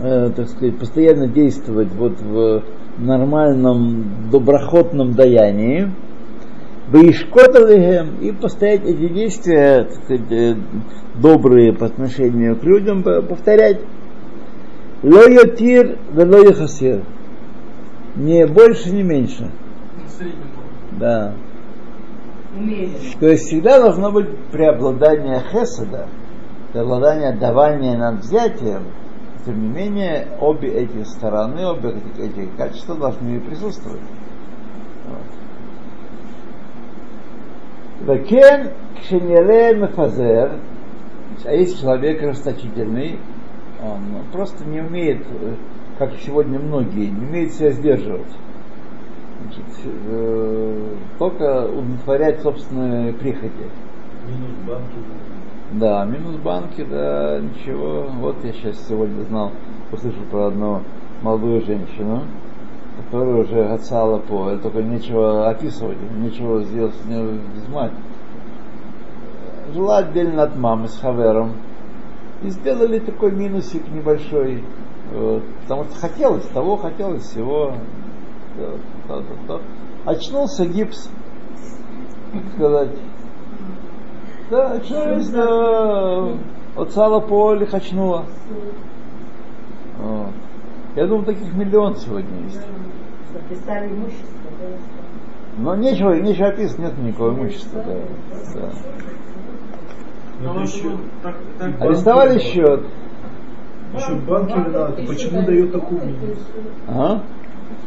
э, 0.02 0.30
так 0.36 0.48
сказать, 0.48 0.78
постоянно 0.78 1.28
действовать 1.28 1.90
вот 1.94 2.22
в 2.22 2.64
нормальном 3.00 4.30
доброхотном 4.32 5.14
даянии. 5.14 5.92
Баишкоталихем 6.92 8.20
и 8.22 8.32
постоять 8.32 8.84
эти 8.86 9.10
действия, 9.10 9.84
так 9.84 9.94
сказать, 10.04 10.32
э, 10.32 10.56
добрые 11.22 11.74
по 11.74 11.86
отношению 11.86 12.56
к 12.56 12.64
людям, 12.64 13.04
по- 13.04 13.22
повторять. 13.22 13.82
Ло 15.04 15.28
йотир, 15.30 15.98
вело 16.14 16.38
йохасир. 16.38 17.04
Не 18.16 18.48
больше, 18.48 18.92
не 18.92 19.04
меньше. 19.04 19.52
Да. 21.00 21.34
Умеренно. 22.58 22.94
То 23.20 23.28
есть 23.28 23.48
всегда 23.48 23.80
должно 23.80 24.12
быть 24.12 24.28
преобладание 24.52 25.42
хеседа, 25.52 26.08
преобладание 26.74 27.36
давания 27.38 27.98
над 27.98 28.22
взятием. 28.22 28.84
Тем 29.48 29.62
не 29.62 29.70
менее, 29.70 30.28
обе 30.42 30.68
эти 30.68 31.06
стороны, 31.06 31.66
обе 31.66 31.92
эти, 31.92 32.20
эти 32.20 32.50
качества 32.58 32.96
должны 32.96 33.40
присутствовать. 33.40 34.02
Векен 38.02 38.72
кшенере 39.00 39.74
мефазер, 39.74 40.60
а 41.46 41.54
если 41.54 41.80
человек 41.80 42.22
расточительный, 42.24 43.20
он 43.82 44.22
просто 44.34 44.66
не 44.66 44.82
умеет, 44.82 45.26
как 45.98 46.12
сегодня 46.26 46.60
многие, 46.60 47.08
не 47.08 47.26
умеет 47.26 47.54
себя 47.54 47.72
сдерживать. 47.72 48.28
Значит, 49.44 49.80
э, 50.10 50.96
только 51.20 51.68
удовлетворять 51.68 52.42
собственные 52.42 53.14
прихоти. 53.14 53.72
Минус 54.28 54.52
банки. 54.68 55.37
Да, 55.74 56.06
минус 56.06 56.38
банки, 56.38 56.82
да, 56.90 57.40
ничего. 57.40 58.06
Вот 58.22 58.38
я 58.46 58.54
сейчас 58.54 58.88
сегодня 58.88 59.22
знал, 59.24 59.52
услышал 59.92 60.24
про 60.32 60.48
одну 60.48 60.82
молодую 61.22 61.62
женщину, 61.66 62.24
которая 63.04 63.44
уже 63.44 63.66
отсала 63.66 64.20
по, 64.20 64.56
только 64.58 64.82
нечего 64.82 65.50
описывать, 65.50 65.98
нечего 66.18 66.64
сделать 66.64 66.96
с 66.96 67.06
нее 67.06 67.40
взимать. 67.54 67.92
Жила 69.74 69.98
отдельно 69.98 70.44
от 70.44 70.56
мамы 70.56 70.88
с 70.88 70.98
Хавером. 71.00 71.52
И 72.44 72.50
сделали 72.50 73.00
такой 73.00 73.32
минусик 73.32 73.90
небольшой. 73.90 74.64
Вот, 75.14 75.44
потому 75.64 75.84
что 75.86 76.00
хотелось 76.00 76.46
того, 76.46 76.78
хотелось 76.78 77.24
всего. 77.24 77.74
То, 78.56 78.78
то, 79.08 79.22
то, 79.22 79.36
то. 79.48 79.62
Очнулся 80.06 80.66
гипс, 80.66 81.10
сказать. 82.56 82.92
Да, 84.50 84.72
очнулись, 84.72 85.30
да. 85.30 86.30
От 86.76 86.92
сала 86.92 87.20
поле. 87.20 87.68
Вот. 90.00 90.32
Я 90.96 91.08
думаю, 91.08 91.26
таких 91.26 91.54
миллион 91.54 91.96
сегодня 91.96 92.44
есть. 92.46 92.62
Записали 93.34 93.88
имущество, 93.88 94.52
да? 94.60 94.68
Но 95.58 95.76
нечего, 95.76 96.14
нечего 96.14 96.48
описывать, 96.48 96.80
нет 96.80 96.98
никакого 97.00 97.32
имущества. 97.32 97.84
Да, 97.84 97.94
да. 98.60 98.70
Ну, 100.40 100.54
Но 100.54 100.62
еще, 100.62 100.92
так, 101.24 101.36
так, 101.58 101.82
Арестовали 101.82 102.40
счет. 102.40 102.82
еще 103.96 104.16
банкиры 104.16 104.70
надо. 104.72 105.04
Почему 105.08 105.42
дает 105.44 105.72
такую 105.72 106.06
минус? 106.06 106.38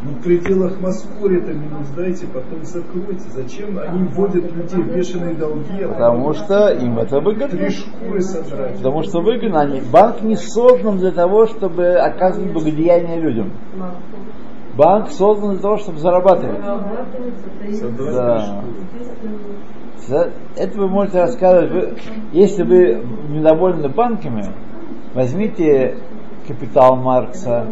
Ну, 0.03 0.13
в 0.13 0.23
пределах 0.23 0.81
Москвы 0.81 1.37
это 1.37 1.53
минус 1.53 1.89
дайте, 1.95 2.27
потом 2.27 2.65
закройте. 2.65 3.29
Зачем 3.35 3.79
они 3.79 4.05
вводят 4.05 4.51
людей 4.51 4.83
в 4.83 4.97
бешеные 4.97 5.35
долги? 5.35 5.83
а 5.83 5.89
Потому 5.89 6.29
потом 6.29 6.35
что 6.35 6.69
им 6.69 6.99
это 6.99 7.21
выгодно. 7.21 7.49
Три 7.59 7.69
шкуры 7.69 8.21
содрать. 8.23 8.77
Потому 8.79 9.03
что 9.03 9.21
выгодно. 9.21 9.61
Они, 9.61 9.83
банк 9.93 10.23
не 10.23 10.37
создан 10.37 10.97
для 10.99 11.11
того, 11.11 11.47
чтобы 11.47 11.97
оказывать 11.97 12.51
благодеяние 12.53 13.21
людям. 13.21 13.53
Банк 14.75 15.11
создан 15.11 15.51
для 15.53 15.61
того, 15.61 15.77
чтобы 15.77 15.99
зарабатывать. 15.99 16.61
Да. 18.15 18.65
Это 20.57 20.79
вы 20.79 20.89
можете 20.89 21.21
рассказывать. 21.21 21.71
Вы- 21.73 21.95
если 22.33 22.63
вы 22.63 23.05
недовольны 23.29 23.89
банками, 23.91 24.47
возьмите 25.15 25.97
капитал 26.49 26.97
Маркса 26.97 27.67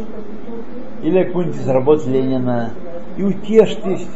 или 1.02 1.24
какую-нибудь 1.24 1.60
из 1.60 1.68
работ 1.68 2.06
Ленина 2.06 2.70
и 3.16 3.22
утешьтесь. 3.22 4.08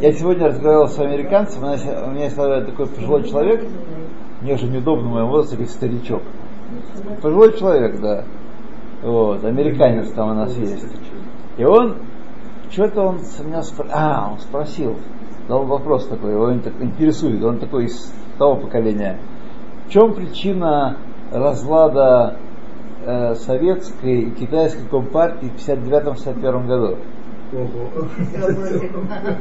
Я 0.00 0.12
сегодня 0.12 0.48
разговаривал 0.48 0.88
с 0.88 0.98
американцем, 0.98 1.62
у 1.62 2.10
меня 2.10 2.24
есть- 2.24 2.36
такой 2.36 2.86
пожилой 2.86 3.28
человек, 3.28 3.66
мне 4.40 4.54
уже 4.54 4.66
неудобно 4.66 5.08
в 5.08 5.12
моем 5.12 5.28
возрасте, 5.28 5.66
старичок. 5.66 6.22
Пожилой 7.20 7.58
человек, 7.58 8.00
да. 8.00 8.24
Вот, 9.02 9.44
американец 9.44 10.10
там 10.12 10.30
у 10.30 10.34
нас 10.34 10.56
есть. 10.56 10.86
И 11.58 11.64
он, 11.64 11.96
что-то 12.70 13.02
он 13.02 13.20
с 13.20 13.40
меня 13.40 13.62
спросил, 13.62 13.92
а, 13.94 14.30
он 14.32 14.38
спросил, 14.38 14.96
дал 15.48 15.64
вопрос 15.64 16.06
такой, 16.06 16.32
его 16.32 16.52
интересует, 16.54 17.42
он 17.42 17.58
такой 17.58 17.86
из 17.86 18.12
того 18.38 18.56
поколения. 18.56 19.18
В 19.86 19.90
чем 19.90 20.14
причина 20.14 20.96
разлада 21.32 22.36
э, 23.04 23.34
советской 23.34 24.22
и 24.22 24.30
китайской 24.30 24.86
компартии 24.88 25.46
в 25.46 25.68
59-61 25.68 26.66
году? 26.66 26.98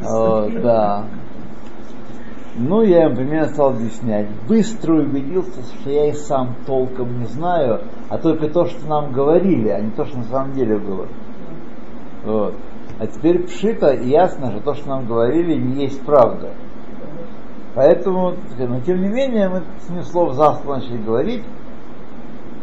Вот, 0.02 0.62
да. 0.62 1.06
Ну, 2.56 2.82
я 2.82 3.06
им 3.06 3.16
примерно 3.16 3.48
стал 3.48 3.70
объяснять. 3.70 4.28
Быстро 4.48 4.96
убедился, 4.96 5.62
что 5.80 5.90
я 5.90 6.10
и 6.10 6.14
сам 6.14 6.56
толком 6.66 7.20
не 7.20 7.26
знаю, 7.26 7.82
а 8.10 8.18
только 8.18 8.50
то, 8.50 8.66
что 8.66 8.86
нам 8.88 9.14
говорили, 9.14 9.70
а 9.70 9.80
не 9.80 9.92
то, 9.92 10.04
что 10.06 10.18
на 10.18 10.24
самом 10.26 10.54
деле 10.54 10.78
было. 10.78 11.08
Вот. 12.26 12.56
А 13.00 13.08
теперь 13.08 13.44
пшито 13.44 13.92
и 13.92 14.10
ясно, 14.10 14.52
что 14.52 14.60
то, 14.60 14.74
что 14.74 14.90
нам 14.90 15.06
говорили, 15.06 15.56
не 15.56 15.84
есть 15.84 16.04
правда. 16.04 16.50
Поэтому, 17.76 18.34
но 18.58 18.80
тем 18.82 19.02
не 19.02 19.08
менее, 19.08 19.48
мы 19.48 19.62
с 19.80 19.90
ним 19.90 20.04
слов 20.04 20.34
за 20.34 20.56
слово 20.56 20.78
начали 20.78 20.98
говорить, 20.98 21.44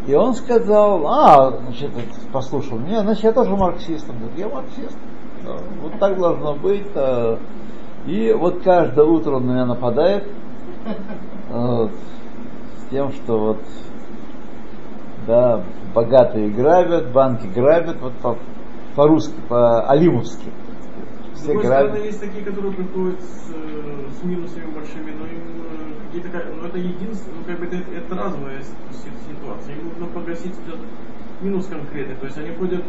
и 0.06 0.14
он 0.14 0.34
сказал, 0.34 1.06
а, 1.06 1.58
значит, 1.64 1.90
послушал 2.32 2.78
меня, 2.78 3.02
значит, 3.02 3.24
я 3.24 3.32
тоже 3.32 3.56
марксист. 3.56 4.08
Он 4.08 4.16
говорит, 4.18 4.38
я 4.38 4.48
марксист. 4.48 4.96
Да, 5.44 5.56
вот 5.82 5.98
так 5.98 6.18
должно 6.18 6.54
быть. 6.54 6.86
а. 6.94 7.38
И 8.06 8.32
вот 8.32 8.62
каждое 8.62 9.04
утро 9.04 9.36
он 9.36 9.46
на 9.46 9.52
меня 9.52 9.66
нападает 9.66 10.24
вот, 11.50 11.90
с 11.90 12.90
тем, 12.90 13.10
что 13.12 13.38
вот 13.38 13.58
да, 15.26 15.64
богатые 15.92 16.50
грабят, 16.50 17.10
банки 17.10 17.48
грабят, 17.48 17.96
вот 18.00 18.12
по- 18.22 18.38
по-русски, 18.94 19.34
по-алимовски. 19.48 20.50
Все 21.34 21.54
грабят. 21.58 22.04
есть 22.04 22.20
такие, 22.20 22.44
которые 22.44 22.72
приходят 22.74 23.20
с, 23.20 23.50
э, 23.52 24.08
с 24.20 24.24
минусами 24.24 24.66
большими, 24.72 25.10
но 25.10 25.26
им 25.26 25.85
э, 26.16 26.20
какие-то, 26.20 26.38
ка- 26.38 26.54
ну 26.54 26.66
это 26.66 26.78
единственное, 26.78 27.38
ну 27.38 27.44
как 27.46 27.58
бы 27.58 27.66
это, 27.66 27.76
это 27.76 28.32
си- 28.92 29.12
ситуация. 29.28 29.74
Им 29.76 29.88
нужно 29.88 30.06
погасить 30.06 30.54
этот 30.66 30.80
минус 31.42 31.66
конкретный. 31.66 32.16
То 32.16 32.26
есть 32.26 32.38
они 32.38 32.50
ходят 32.56 32.84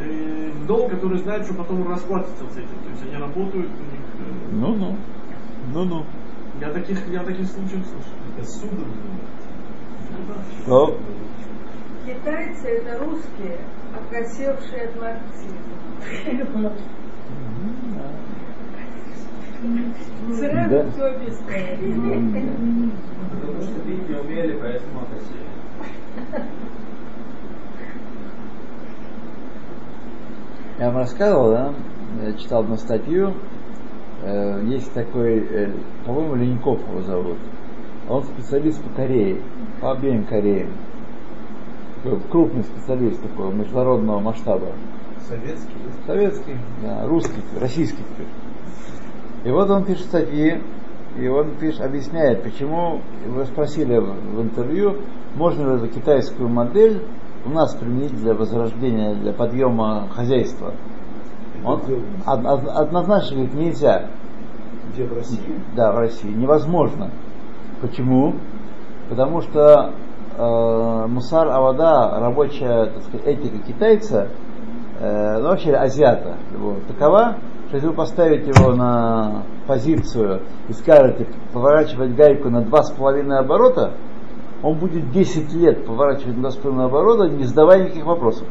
э, 0.00 0.50
в 0.52 0.66
долг, 0.66 0.90
который 0.90 1.18
знают, 1.18 1.44
что 1.44 1.54
потом 1.54 1.88
расплатятся 1.88 2.44
с 2.44 2.56
этим. 2.56 2.68
То 2.68 2.90
есть 2.90 3.02
они 3.02 3.16
работают, 3.16 3.70
у 3.70 3.82
них... 3.82 4.00
э, 4.18 4.52
Ну-ну. 4.52 4.96
Ну-ну. 5.72 6.04
я 6.60 6.70
таких, 6.72 7.08
я 7.08 7.22
таких 7.22 7.46
случаев 7.46 7.84
слышал. 7.86 8.12
Это 8.38 8.46
судом. 8.48 8.88
То, 10.66 10.98
Китайцы 12.06 12.66
это 12.66 13.04
русские, 13.04 13.58
окосевшие 13.94 14.88
от 14.88 15.00
марксизма. 15.00 16.72
Сразу 19.60 20.70
Да. 20.70 20.86
Потому 23.30 23.60
что 23.62 23.80
бить 23.86 24.08
не 24.08 24.14
умели, 24.16 24.58
поэтому 24.58 25.00
окосили. 25.02 25.44
Я 30.78 30.86
вам 30.86 30.96
рассказывал, 30.96 31.50
да? 31.50 31.74
Я 32.24 32.32
читал 32.34 32.62
одну 32.62 32.76
статью. 32.76 33.34
Э, 34.22 34.62
Есть 34.64 34.92
такой, 34.94 35.38
э, 35.38 35.72
по-моему, 36.06 36.36
Леньков 36.36 36.80
его 36.88 37.02
зовут. 37.02 37.36
Он 38.08 38.24
специалист 38.24 38.82
по 38.82 38.88
Корее, 38.94 39.42
по 39.80 39.92
обеим 39.92 40.24
Кореям. 40.24 40.70
Такой 42.02 42.18
крупный 42.30 42.64
специалист 42.64 43.20
такого 43.22 43.52
международного 43.52 44.20
масштаба. 44.20 44.68
Советский, 45.28 45.76
Советский, 46.06 46.56
да, 46.82 47.06
русский, 47.06 47.42
российский 47.60 48.02
теперь. 48.14 48.26
И 49.44 49.50
вот 49.50 49.70
он 49.70 49.84
пишет 49.84 50.04
статьи, 50.06 50.60
и 51.18 51.28
он 51.28 51.52
пишет, 51.56 51.80
объясняет, 51.80 52.42
почему, 52.42 53.00
вы 53.26 53.44
спросили 53.46 53.96
в 53.96 54.40
интервью, 54.42 54.96
можно 55.34 55.70
ли 55.70 55.76
эту 55.76 55.88
китайскую 55.88 56.48
модель 56.48 57.02
у 57.44 57.50
нас 57.50 57.74
применить 57.74 58.14
для 58.16 58.34
возрождения, 58.34 59.14
для 59.14 59.32
подъема 59.32 60.08
хозяйства. 60.14 60.72
Он 61.64 61.80
од- 62.26 62.46
од- 62.46 62.68
однозначно 62.68 63.36
говорит, 63.36 63.54
нельзя. 63.54 64.06
где 64.92 65.04
в 65.04 65.14
России. 65.14 65.60
Да, 65.76 65.92
в 65.92 65.98
России. 65.98 66.30
Невозможно. 66.30 67.10
Почему? 67.80 68.34
Потому 69.08 69.40
что 69.40 69.92
э, 70.36 71.06
мусар 71.08 71.48
авада, 71.48 72.18
рабочая 72.18 72.86
так 72.86 73.02
сказать, 73.04 73.26
этика 73.26 73.58
китайца, 73.58 74.28
э, 75.00 75.38
ну, 75.38 75.48
вообще 75.48 75.74
азиата, 75.74 76.36
его, 76.52 76.76
такова, 76.88 77.36
что 77.70 77.76
если 77.76 77.86
вы 77.86 77.94
поставите 77.94 78.50
его 78.50 78.74
на 78.74 79.44
позицию 79.68 80.42
и 80.68 80.72
скажете 80.72 81.28
поворачивать 81.52 82.16
гайку 82.16 82.50
на 82.50 82.62
два 82.62 82.82
с 82.82 82.90
половиной 82.90 83.38
оборота, 83.38 83.92
он 84.60 84.76
будет 84.76 85.12
10 85.12 85.52
лет 85.54 85.86
поворачивать 85.86 86.34
на 86.34 86.40
два 86.42 86.50
с 86.50 86.56
половиной 86.56 86.86
оборота, 86.86 87.28
не 87.28 87.44
задавая 87.44 87.84
никаких 87.84 88.04
вопросов. 88.04 88.48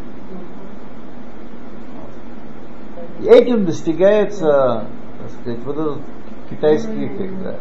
И 3.19 3.25
этим 3.25 3.65
достигается, 3.65 4.85
так 5.21 5.31
сказать, 5.41 5.65
вот 5.65 5.77
этот 5.77 5.97
китайский 6.49 7.07
эффект. 7.07 7.33
Да. 7.43 7.55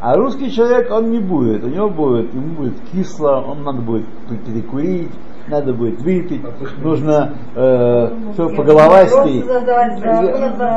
А 0.00 0.16
русский 0.16 0.50
человек, 0.50 0.90
он 0.90 1.10
не 1.10 1.18
будет, 1.18 1.62
у 1.62 1.68
него 1.68 1.90
будет, 1.90 2.32
ему 2.32 2.54
будет 2.54 2.80
кисло, 2.90 3.44
он 3.46 3.64
надо 3.64 3.82
будет 3.82 4.06
перекурить, 4.46 5.10
надо 5.46 5.74
будет 5.74 6.00
выпить, 6.00 6.40
нужно 6.82 7.34
э, 7.54 8.08
все 8.32 8.48
по 8.48 8.64
задавать, 8.64 10.00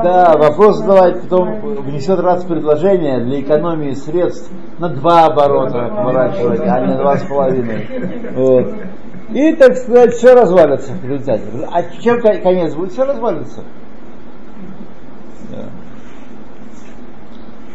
да, 0.03 0.38
вопрос 0.38 0.79
задавать, 0.79 1.21
потом 1.21 1.59
внесет 1.83 2.19
раз 2.19 2.43
предложение 2.43 3.23
для 3.23 3.39
экономии 3.39 3.93
средств 3.93 4.51
на 4.79 4.89
два 4.89 5.27
оборота 5.27 5.88
поворачивать, 5.88 6.62
а 6.65 6.86
не 6.86 6.97
два 6.97 7.17
с 7.17 7.23
половиной. 7.23 7.88
Вот. 8.36 8.73
И, 9.29 9.53
так 9.55 9.75
сказать, 9.77 10.13
все 10.13 10.33
развалится 10.36 10.91
в 10.93 11.05
результате. 11.05 11.43
А 11.71 11.81
чем 12.01 12.21
кон- 12.21 12.41
конец 12.41 12.75
будет? 12.75 12.91
Все 12.91 13.03
развалится. 13.03 13.62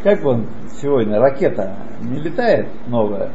Как 0.03 0.21
вон 0.23 0.45
сегодня 0.81 1.19
ракета 1.19 1.75
не 2.01 2.19
летает 2.21 2.67
новая? 2.87 3.29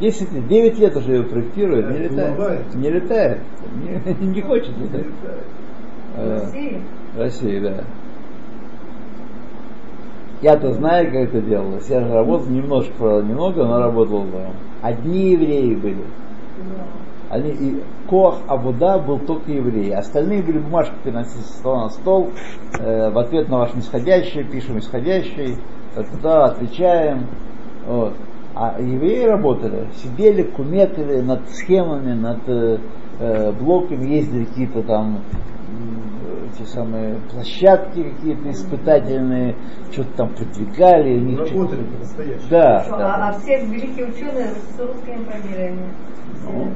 10 0.00 0.32
лет, 0.32 0.48
9 0.48 0.78
лет 0.78 0.96
уже 0.96 1.12
ее 1.12 1.22
проектируют, 1.24 1.90
не 1.90 1.98
летает. 1.98 2.74
Не 2.74 2.90
летает. 2.90 3.38
Не, 4.20 4.26
не 4.26 4.40
хочет 4.40 4.76
летать. 4.78 5.06
Э, 6.16 6.40
России? 6.40 6.82
в 7.14 7.18
России, 7.18 7.58
да. 7.60 7.84
Я-то 10.42 10.72
знаю, 10.72 11.06
как 11.06 11.14
это 11.14 11.40
делалось. 11.40 11.88
Я 11.88 12.00
же 12.00 12.12
работал 12.12 12.48
немножко, 12.48 12.92
правда, 12.98 13.28
немного, 13.28 13.64
но 13.64 13.78
работал 13.78 14.24
там. 14.24 14.54
Одни 14.82 15.30
евреи 15.32 15.74
были. 15.74 16.02
Они, 17.32 17.50
и 17.50 17.82
Коах 18.10 18.40
Абуда 18.46 18.98
был 18.98 19.18
только 19.18 19.50
евреи. 19.50 19.90
Остальные 19.90 20.42
были 20.42 20.58
бумажки 20.58 20.92
переносить 21.02 21.46
со 21.46 21.52
стола 21.54 21.84
на 21.84 21.88
стол. 21.88 22.30
э, 22.78 23.10
в 23.10 23.16
ответ 23.16 23.48
на 23.48 23.60
ваш 23.60 23.72
нисходящий, 23.72 24.44
пишем 24.44 24.78
исходящий. 24.78 25.56
Туда 26.12 26.44
отвечаем. 26.44 27.26
Вот. 27.86 28.12
А 28.54 28.78
евреи 28.78 29.24
работали, 29.24 29.88
сидели, 29.94 30.42
кумекали 30.42 31.22
над 31.22 31.48
схемами, 31.48 32.12
над 32.12 32.46
э, 32.48 32.78
э, 33.18 33.52
блоками, 33.52 34.10
ездили 34.10 34.44
какие-то 34.44 34.82
там 34.82 35.20
эти 36.52 36.66
самые 36.68 37.18
площадки 37.32 38.02
какие-то 38.02 38.50
испытательные, 38.50 39.56
что-то 39.90 40.10
там 40.18 40.28
продвигали. 40.34 41.18
них 41.18 41.38
Работали 41.38 41.82
по-настоящему. 41.84 42.48
Да, 42.50 42.84
да. 42.90 43.14
а, 43.14 43.28
а 43.30 43.32
все 43.38 43.64
великие 43.64 44.06
ученые 44.06 44.48
с 44.48 44.78
русскими 44.78 45.24
фамилиями. 45.24 45.88
Ну, 46.44 46.72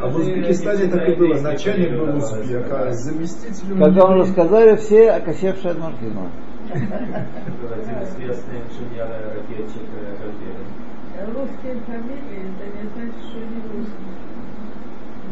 А 0.00 0.08
в 0.08 0.16
Узбекистане 0.16 0.86
так 0.88 1.08
и 1.08 1.14
было. 1.14 1.40
Начальник 1.40 1.92
был 1.92 2.16
узбек, 2.16 2.66
а 2.70 2.92
заместитель... 2.92 3.78
Как 3.78 3.94
вам 3.94 4.20
рассказали, 4.20 4.76
все 4.76 5.10
окосевшие 5.10 5.72
от 5.72 5.78
маркизма. 5.78 6.30
Один 6.70 8.02
известный 8.04 8.60
инженер, 8.60 9.08
ракетчик 9.34 9.82
э, 9.96 10.14
Гагарин. 10.20 11.34
Русские 11.34 11.74
фамилии, 11.86 12.42
это 12.48 12.64
не 12.76 12.88
значит, 12.94 13.20
что 13.28 13.38
не 13.38 13.78
русские. 13.78 14.10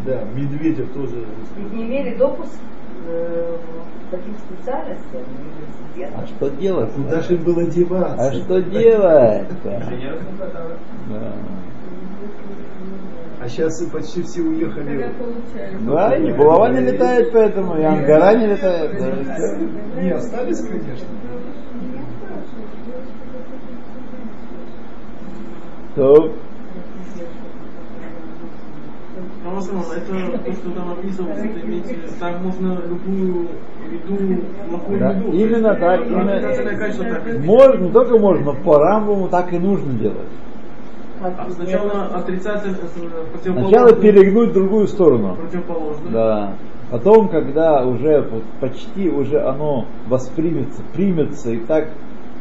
Да, 0.04 0.24
Медведев 0.34 0.92
тоже 0.92 1.16
Ведь 1.16 1.26
русский. 1.26 1.76
не 1.76 1.84
имели 1.84 2.16
допуск 2.16 2.58
э, 3.08 3.56
к 3.56 4.10
таким 4.10 4.34
специальностям 4.36 5.22
А 6.14 6.26
что 6.26 6.50
делать? 6.50 6.92
Куда 6.92 7.20
же 7.20 7.36
было 7.36 7.64
деваться? 7.64 8.28
А 8.28 8.32
что 8.32 8.62
делать? 8.62 9.48
Инженер 9.64 10.18
Сумгатара. 10.22 10.76
Да. 11.08 11.32
А 13.48 13.50
сейчас 13.50 13.82
почти 13.90 14.22
все 14.24 14.42
уехали. 14.42 15.10
Да, 15.86 16.14
и 16.14 16.32
булава 16.34 16.68
не 16.68 16.80
летает 16.80 17.32
поэтому, 17.32 17.78
и 17.78 17.82
ангара 17.82 18.36
не 18.36 18.46
летает. 18.46 18.90
да. 19.00 20.02
Не 20.02 20.10
остались, 20.10 20.60
конечно. 20.60 21.06
То, 25.94 26.34
А 29.46 29.60
это 29.96 30.38
то, 30.44 30.52
что 30.52 30.70
там 30.72 30.92
описывалось, 30.92 31.38
это 31.38 31.66
имеется, 31.66 31.94
так 32.20 32.42
можно 32.42 32.82
любую 32.86 33.48
еду, 33.90 34.44
плохую 34.68 34.98
Да, 35.00 35.12
еду. 35.12 35.32
именно 35.32 35.74
так, 35.74 36.06
именно- 36.06 37.46
можно, 37.46 37.82
не 37.82 37.92
только 37.92 38.18
можно, 38.18 38.52
по 38.52 38.78
Рамбаму 38.78 39.28
так 39.28 39.50
и 39.54 39.58
нужно 39.58 39.94
делать. 39.94 40.28
А 41.20 41.50
сначала 41.50 42.04
отрицательно, 42.06 42.76
э, 42.76 43.32
противоположно. 43.32 43.68
Сначала 43.68 43.92
перегнуть 44.00 44.50
в 44.50 44.52
другую 44.54 44.86
сторону. 44.86 45.36
Противоположно. 45.36 46.10
Да. 46.10 46.54
Потом, 46.90 47.28
когда 47.28 47.84
уже 47.84 48.22
вот 48.22 48.44
почти 48.60 49.10
уже 49.10 49.40
оно 49.40 49.86
воспримется, 50.06 50.82
примется 50.94 51.50
и 51.50 51.58
так 51.58 51.88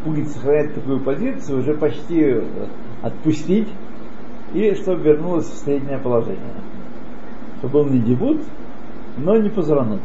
будет 0.05 0.29
сохранять 0.29 0.73
такую 0.73 1.01
позицию, 1.01 1.59
уже 1.59 1.73
почти 1.73 2.21
э, 2.21 2.43
отпустить 3.01 3.67
и 4.53 4.73
чтобы 4.75 5.01
вернулось 5.03 5.45
в 5.45 5.57
среднее 5.57 5.97
положение. 5.97 6.61
Чтобы 7.59 7.83
был 7.83 7.85
не 7.85 7.99
дебут, 7.99 8.41
но 9.17 9.35
не 9.37 9.49
позранут. 9.49 10.01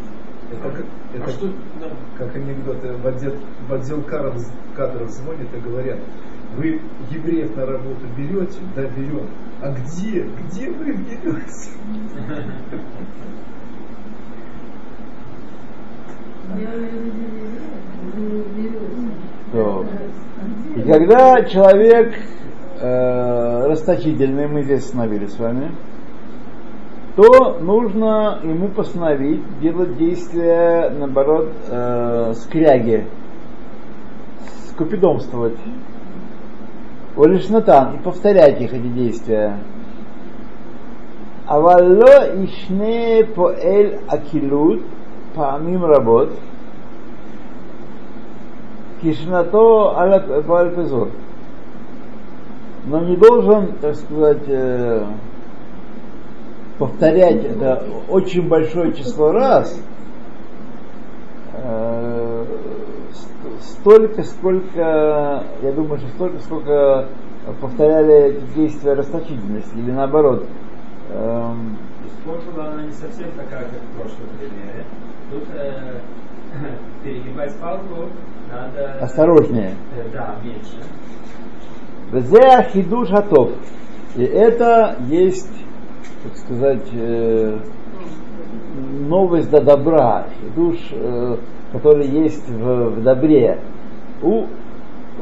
Это, 0.50 0.70
как- 0.76 0.85
А 1.14 1.16
это 1.16 1.30
что, 1.30 1.46
да. 1.80 1.87
как 2.18 2.35
анекдоты 2.35 2.92
в 2.92 3.06
отдел, 3.06 3.32
в 3.68 3.72
отдел 3.72 4.02
кадров, 4.02 4.35
кадров 4.74 5.11
звонят 5.11 5.48
и 5.54 5.61
говорят, 5.61 5.98
вы 6.57 6.81
евреев 7.11 7.57
на 7.57 7.67
работу 7.67 8.01
берете? 8.17 8.59
Да, 8.77 8.83
берем. 8.83 9.27
А 9.61 9.73
где? 9.73 10.27
Где 10.49 10.71
вы 10.71 10.93
берете? 10.93 11.71
И 20.77 20.81
когда 20.83 21.43
человек 21.45 22.15
э, 22.81 23.67
расточительный, 23.69 24.49
мы 24.49 24.62
здесь 24.62 24.85
остановились 24.85 25.33
с 25.33 25.38
вами, 25.38 25.71
то 27.17 27.59
нужно 27.61 28.38
ему 28.43 28.69
постановить 28.69 29.43
делать 29.61 29.97
действия, 29.97 30.91
наоборот, 30.91 31.51
э, 31.69 32.33
скряги, 32.37 33.07
скупидомствовать. 34.69 35.59
Олишнатан, 37.16 37.96
и 37.96 37.98
повторять 37.98 38.61
их 38.61 38.72
эти 38.72 38.87
действия. 38.87 39.59
Авалло 41.46 42.44
ишне 42.44 43.25
поэль 43.25 44.01
акилут 44.09 44.83
паамим 45.35 45.85
работ 45.85 46.31
кишнато 49.03 49.98
аля 49.98 50.20
пезор. 50.70 51.11
Но 52.87 53.01
не 53.01 53.16
должен, 53.16 53.72
так 53.81 53.94
сказать, 53.94 54.42
э, 54.48 55.05
повторять 56.79 57.44
это 57.44 57.85
очень 58.09 58.48
большое 58.48 58.92
число 58.92 59.33
раз 59.33 59.79
э, 61.55 62.44
с, 63.61 63.72
столько, 63.83 64.23
сколько, 64.23 65.45
я 65.62 65.73
думаю, 65.73 65.99
что 65.99 66.09
столько, 66.11 66.38
сколько 66.38 67.09
повторяли 67.61 68.37
эти 68.37 68.55
действия 68.55 68.95
расточительности, 68.95 69.75
или 69.77 69.90
наоборот. 69.90 70.47
эм, 71.11 71.77
Формула, 72.25 72.73
она 72.73 72.85
не 72.85 72.92
совсем 72.92 73.33
такая, 73.33 73.64
как 73.64 73.81
в 73.81 74.01
прошлом 74.01 74.29
примере. 74.38 74.85
Тут 75.33 75.42
э, 75.57 75.99
перегибать 77.05 77.53
палку 77.57 78.11
надо... 78.49 78.99
осторожнее. 79.01 79.75
Э, 79.97 80.09
да, 80.12 80.37
меньше. 80.45 80.81
Везе 82.12 82.68
хидуш 82.73 83.11
готов. 83.11 83.51
И 84.14 84.23
это 84.23 84.97
есть, 85.09 85.51
так 86.23 86.37
сказать, 86.37 86.87
э, 86.92 87.59
новость 89.09 89.51
до 89.51 89.61
добра, 89.61 90.29
хидуш, 90.40 90.77
э, 90.92 91.37
который 91.72 92.06
есть 92.06 92.48
в, 92.48 92.90
в 92.90 93.02
добре. 93.02 93.58
У, 94.22 94.44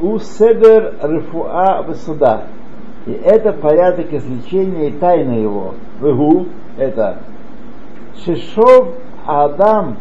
у 0.01 0.19
седер 0.19 0.95
рефуа 1.01 1.85
суда. 1.93 2.43
И 3.05 3.11
это 3.11 3.51
порядок 3.53 4.13
излечения 4.13 4.89
и 4.89 4.91
тайна 4.91 5.33
его. 5.33 5.73
Вегу, 6.01 6.47
это 6.77 7.19
Шишов 8.23 8.95
Адам 9.25 9.97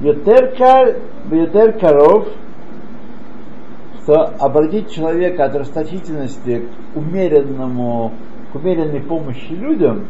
Йотер 0.00 0.56
Кар 0.56 0.96
Йотер 1.30 1.72
Каров 1.78 2.28
что 4.10 4.24
обратить 4.40 4.90
человека 4.90 5.44
от 5.44 5.54
расточительности 5.54 6.66
к 6.92 6.96
умеренному, 6.96 8.12
к 8.52 8.56
умеренной 8.56 9.00
помощи 9.00 9.52
людям 9.52 10.06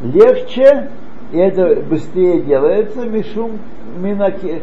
легче, 0.00 0.90
и 1.32 1.38
это 1.38 1.80
быстрее 1.82 2.40
делается, 2.40 3.04
мишум 3.04 3.58
минаки, 3.98 4.62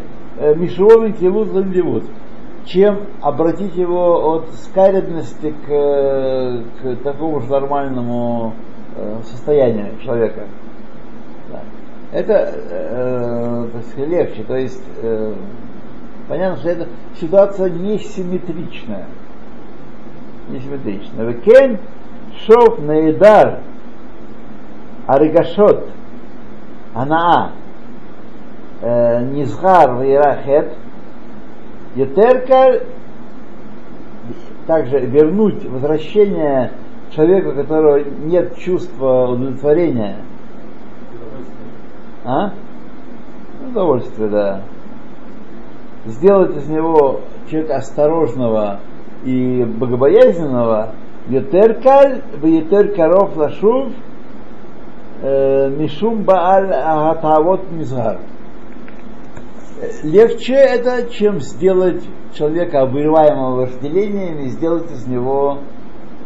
мишуомин 0.55 1.13
килут 1.13 1.51
ландевут, 1.53 2.05
чем 2.65 3.01
обратить 3.21 3.75
его 3.75 4.35
от 4.35 4.49
скаредности 4.55 5.53
к, 5.65 5.69
э, 5.69 6.63
к 6.81 7.03
такому 7.03 7.41
же 7.41 7.49
нормальному 7.49 8.53
э, 8.95 9.19
состоянию 9.25 9.99
человека. 10.03 10.43
Это 12.11 12.53
э, 12.69 13.67
так 13.73 13.83
сказать, 13.85 14.09
легче, 14.09 14.43
то 14.43 14.55
есть 14.55 14.83
э, 15.01 15.33
понятно, 16.27 16.57
что 16.59 16.69
эта 16.69 16.87
ситуация 17.19 17.69
несимметричная. 17.71 19.07
Несимметричная. 20.49 21.25
Векен 21.25 21.79
шов 22.45 22.79
наидар 22.79 23.61
аригашот 25.07 25.89
анаа 26.93 27.51
низгар 28.81 30.01
вирахет 30.01 30.73
Етерка 31.95 32.79
также 34.65 34.99
вернуть 34.99 35.63
возвращение 35.65 36.71
человеку, 37.11 37.49
у 37.49 37.53
которого 37.53 37.99
нет 37.99 38.57
чувства 38.57 39.27
удовлетворения. 39.27 40.17
А? 42.25 42.51
Удовольствие, 43.69 44.29
да. 44.29 44.61
Сделать 46.05 46.55
из 46.57 46.67
него 46.67 47.21
человека 47.49 47.75
осторожного 47.75 48.79
и 49.23 49.63
богобоязненного, 49.63 50.89
Етеркаль, 51.29 52.21
Етер 52.41 52.93
Каров 52.95 53.37
Лашув, 53.37 53.89
Э, 55.21 55.69
Мишум 55.69 56.23
Бааль 56.23 56.71
Агатавот 56.71 57.71
Мизгар. 57.71 58.19
Легче 60.03 60.53
это, 60.53 61.09
чем 61.09 61.39
сделать 61.39 62.03
человека, 62.33 62.81
обуреваемого 62.81 63.61
вожделениями, 63.61 64.47
сделать 64.47 64.91
из 64.91 65.07
него 65.07 65.59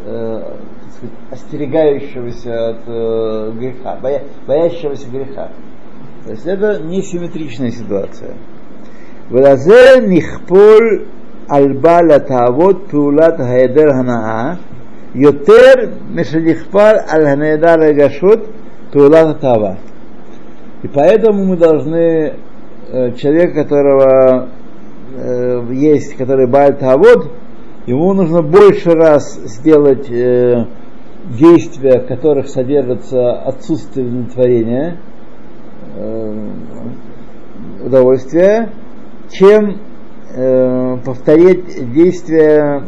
э, 0.06 0.56
сказать, 0.96 1.16
остерегающегося 1.32 2.70
от 2.70 2.80
э, 2.88 3.52
греха, 3.60 3.98
боя, 4.02 4.24
боящегося 4.46 5.10
греха. 5.10 5.52
То 6.26 6.32
есть 6.32 6.46
это 6.46 6.82
несимметричная 6.82 7.72
ситуация. 7.72 8.36
Владзе 9.30 10.02
нихпол 10.02 11.08
альбала 11.48 12.20
тавод 12.20 12.88
пулат 12.88 13.38
хайдер 13.38 13.92
ханаа 13.92 14.60
йотер 15.14 15.94
мешанихпар 16.10 17.06
аль 17.12 17.26
ханедар– 17.26 17.80
Пеулата 18.92 19.34
Тава. 19.34 19.78
И 20.84 20.88
поэтому 20.88 21.46
мы 21.46 21.58
должны 21.58 22.34
э, 22.90 23.12
человека, 23.14 23.64
которого 23.64 24.50
э, 25.16 25.66
есть, 25.72 26.16
который 26.16 26.48
Бальт 26.48 26.80
Тавод, 26.80 27.32
ему 27.88 28.14
нужно 28.14 28.42
больше 28.42 28.92
раз 28.92 29.36
сделать 29.46 30.10
э, 30.10 30.66
действия, 31.38 32.00
в 32.00 32.08
которых 32.08 32.48
содержится 32.48 33.34
отсутствие 33.34 34.08
удовлетворения, 34.08 34.98
э, 35.96 36.50
удовольствия, 37.86 38.70
чем 39.30 39.78
э, 40.36 40.98
повторять 41.04 41.94
действия 41.94 42.84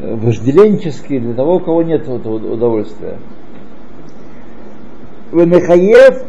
э, 0.00 0.14
вожделенческие 0.16 1.20
для 1.20 1.34
того, 1.34 1.56
у 1.56 1.60
кого 1.60 1.82
нет 1.82 2.02
этого 2.02 2.34
удовольствия. 2.52 3.18
Венехаев 5.32 6.22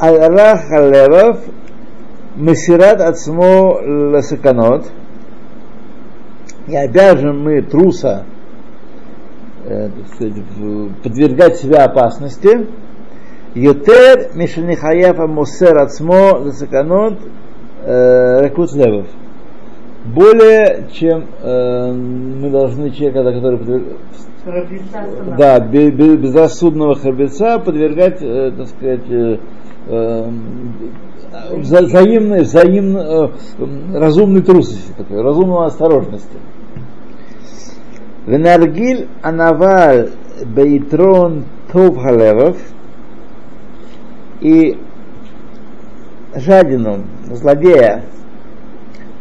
аль-рах 0.00 0.70
алевов 0.70 1.40
Масират 2.36 3.00
отсмо 3.00 3.80
ласаканот. 4.12 4.86
И 6.68 6.76
обяжем 6.76 7.42
мы 7.42 7.62
труса 7.62 8.24
подвергать 11.02 11.56
себя 11.56 11.84
опасности. 11.84 12.66
Йотер 13.54 14.30
Мишанихаяфа 14.34 15.26
Мусер 15.26 15.76
Ацмо 15.78 16.38
Ласаканот 16.38 17.18
Рекут 17.84 18.72
Левов. 18.72 19.06
Более 20.04 20.86
чем 20.92 21.26
э, 21.42 21.92
мы 21.92 22.50
должны 22.50 22.90
человека, 22.90 23.24
который. 23.24 23.84
Да, 25.36 25.60
безрассудного 25.60 26.94
храбреца 26.94 27.58
подвергать, 27.58 28.22
э, 28.22 28.52
так 28.56 28.68
сказать, 28.68 29.10
э, 29.10 29.38
э, 29.86 30.30
взаимной, 31.56 32.42
взаимной 32.42 33.26
э, 33.26 33.98
разумной 33.98 34.42
трусости, 34.42 34.92
такой, 34.96 35.22
разумной 35.22 35.66
осторожности. 35.66 36.38
Венаргиль 38.26 39.08
анаваль 39.22 40.10
бейтрон 40.44 41.44
тов 41.72 41.96
халевов 41.98 42.56
и 44.40 44.78
жадину, 46.34 47.04
злодея, 47.30 48.04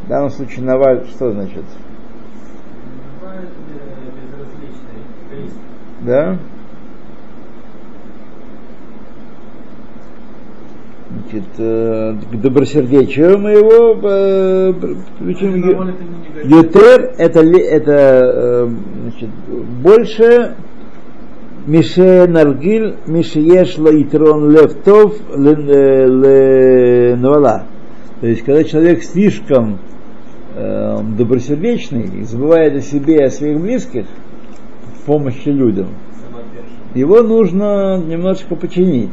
в 0.04 0.10
данном 0.10 0.30
случае 0.30 0.64
наваль, 0.66 1.06
что 1.08 1.32
значит? 1.32 1.64
Бывает 3.20 3.50
э, 3.50 4.10
безразличный, 4.16 5.04
эгоист. 5.30 5.56
Да? 6.02 6.38
Значит, 11.10 11.48
э, 11.58 12.16
к 12.32 12.42
добросердечию 12.42 13.38
мы 13.40 13.52
его 13.52 13.98
э, 14.04 14.74
негатив. 15.20 15.56
Ютер 16.46 17.14
это, 17.18 17.42
ли- 17.42 17.64
это 17.64 17.92
э, 17.92 18.68
значит, 19.04 19.30
больше 19.82 20.56
Мише 21.66 22.28
Наргиль, 22.28 22.96
Мише 23.08 23.40
Ешла 23.40 23.90
Итрон 23.92 24.52
Левтов 24.52 25.16
Навала. 27.20 27.64
То 28.22 28.28
есть, 28.28 28.44
когда 28.44 28.64
человек 28.64 29.04
слишком 29.04 29.80
э, 30.56 31.00
добросердечный 31.18 32.22
и 32.22 32.24
забывает 32.24 32.76
о 32.76 32.82
себе 32.82 33.18
и 33.18 33.24
о 33.24 33.30
своих 33.30 33.60
близких 33.60 34.06
помощи 35.08 35.50
людям, 35.50 35.88
его 36.94 37.24
нужно 37.24 37.98
немножечко 37.98 38.56
починить. 38.56 39.10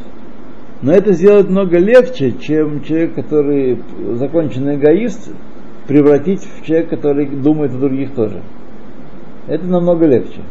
Но 0.83 0.93
это 0.93 1.13
сделать 1.13 1.49
много 1.49 1.79
легче, 1.79 2.33
чем 2.33 2.83
человек, 2.83 3.15
который 3.15 3.83
законченный 4.17 4.77
эгоист, 4.77 5.33
превратить 5.87 6.43
в 6.43 6.67
человека, 6.67 6.97
который 6.97 7.27
думает 7.27 7.73
о 7.73 7.79
других 7.79 8.13
тоже. 8.15 8.43
Это 9.47 9.65
намного 9.67 10.07
легче. 10.07 10.43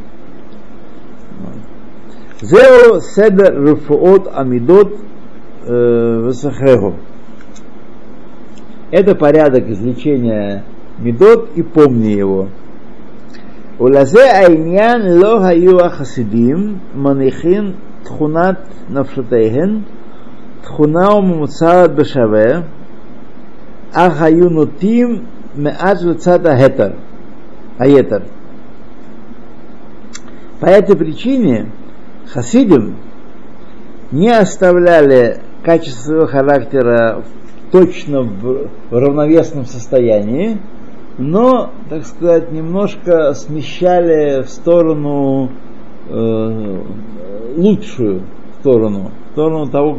Зео 2.42 3.00
седер 3.00 3.62
руфуот 3.62 4.32
амидот 4.34 4.98
весахреху. 5.66 6.96
Это 8.92 9.16
порядок 9.16 9.70
излечения 9.70 10.64
медот 11.00 11.50
и 11.56 11.64
помни 11.64 12.10
его. 12.10 12.50
ולזה 13.81 14.33
העניין 14.33 15.03
לא 15.03 15.45
היו 15.45 15.81
החסידים 15.81 16.79
מניחים 16.95 17.73
תכונת 18.03 18.57
נפשותיהן, 18.91 19.81
תכונה 20.63 21.15
וממוצעת 21.15 21.95
בשווה, 21.95 22.61
ахаюнутим 23.95 25.25
меат 25.57 26.03
лецада 26.03 26.57
хетер. 26.57 26.93
Аетер. 27.79 28.25
По 30.61 30.67
этой 30.67 30.97
причине 30.97 31.71
хасидим 32.27 32.97
не 34.11 34.31
оставляли 34.31 35.41
качество 35.63 36.03
своего 36.03 36.27
характера 36.27 37.23
точно 37.71 38.23
в, 38.23 38.69
в 38.91 38.93
равновесном 38.93 39.65
состоянии, 39.65 40.59
но, 41.18 41.72
так 41.90 42.06
сказать, 42.06 42.52
немножко 42.52 43.34
смещали 43.34 44.42
в 44.42 44.50
сторону 44.50 45.52
э, 46.10 46.82
лучшую 47.56 48.24
сторону, 48.60 49.12
в 49.30 49.32
сторону 49.34 49.70
того, 49.70 49.98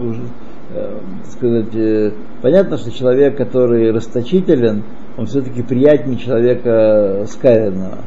э, 0.72 0.98
так 1.22 1.31
сказать, 1.31 1.74
э, 1.74 2.12
понятно, 2.42 2.79
что 2.79 2.90
человек, 2.90 3.37
который 3.37 3.92
расточителен, 3.92 4.83
он 5.16 5.27
все-таки 5.27 5.62
приятнее 5.62 6.18
человека 6.18 7.24
скаянного. 7.29 7.98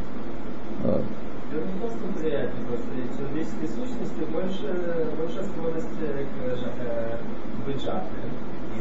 Вот. 0.83 1.03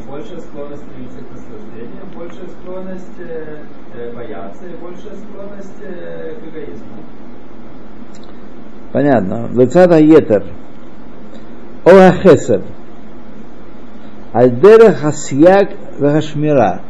Больше, 0.08 0.34
э, 0.34 0.40
склонность 0.40 0.82
к 0.82 0.86
наслаждению, 0.86 1.45
больше 2.36 2.52
склонность 2.60 3.18
э, 3.18 3.58
э, 3.94 4.12
бояться, 4.14 4.66
и 4.66 4.76
больше 4.76 5.08
склонность 5.16 5.82
э, 5.82 6.34
к 6.34 6.48
эгоизму. 6.48 6.86
Понятно. 8.92 9.48
Лецада 9.54 9.98
етер. 9.98 10.44
Ола 11.84 12.12
хесед. 12.12 12.62
Альдера 14.32 14.92
хасьяк 14.92 15.70
вахашмира. 15.98 16.82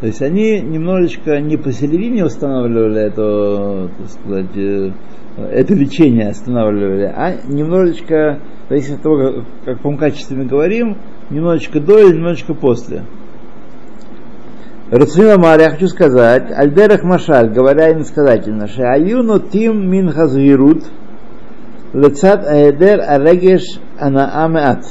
То 0.00 0.06
есть 0.06 0.20
они 0.20 0.60
немножечко 0.60 1.40
не 1.40 1.56
посередине 1.56 2.24
устанавливали 2.24 3.02
это, 3.02 3.88
так 3.98 4.08
сказать, 4.08 4.92
это 5.52 5.74
лечение 5.74 6.30
останавливали, 6.30 7.04
а 7.04 7.36
немножечко, 7.46 8.40
зависит 8.68 8.96
от 8.96 9.02
того, 9.02 9.16
как, 9.16 9.34
как 9.64 9.76
каком 9.76 9.96
качестве 9.96 10.36
мы 10.36 10.46
говорим, 10.46 10.98
немножечко 11.30 11.78
до 11.78 12.00
или 12.00 12.16
немножечко 12.16 12.52
после. 12.52 13.04
Рацунима 14.92 15.38
Мария, 15.38 15.68
я 15.68 15.70
хочу 15.70 15.88
сказать, 15.88 16.52
Альдерах 16.54 17.02
Машаль, 17.02 17.48
говоря 17.48 17.94
иносказательно, 17.94 18.68
Шаюну 18.68 19.38
Тим 19.38 19.90
Мин 19.90 20.10
Хазвирут, 20.10 20.84
Лецат 21.94 22.46
Аэдер 22.46 23.00
Арегеш 23.00 23.62
Анаамеат. 23.98 24.84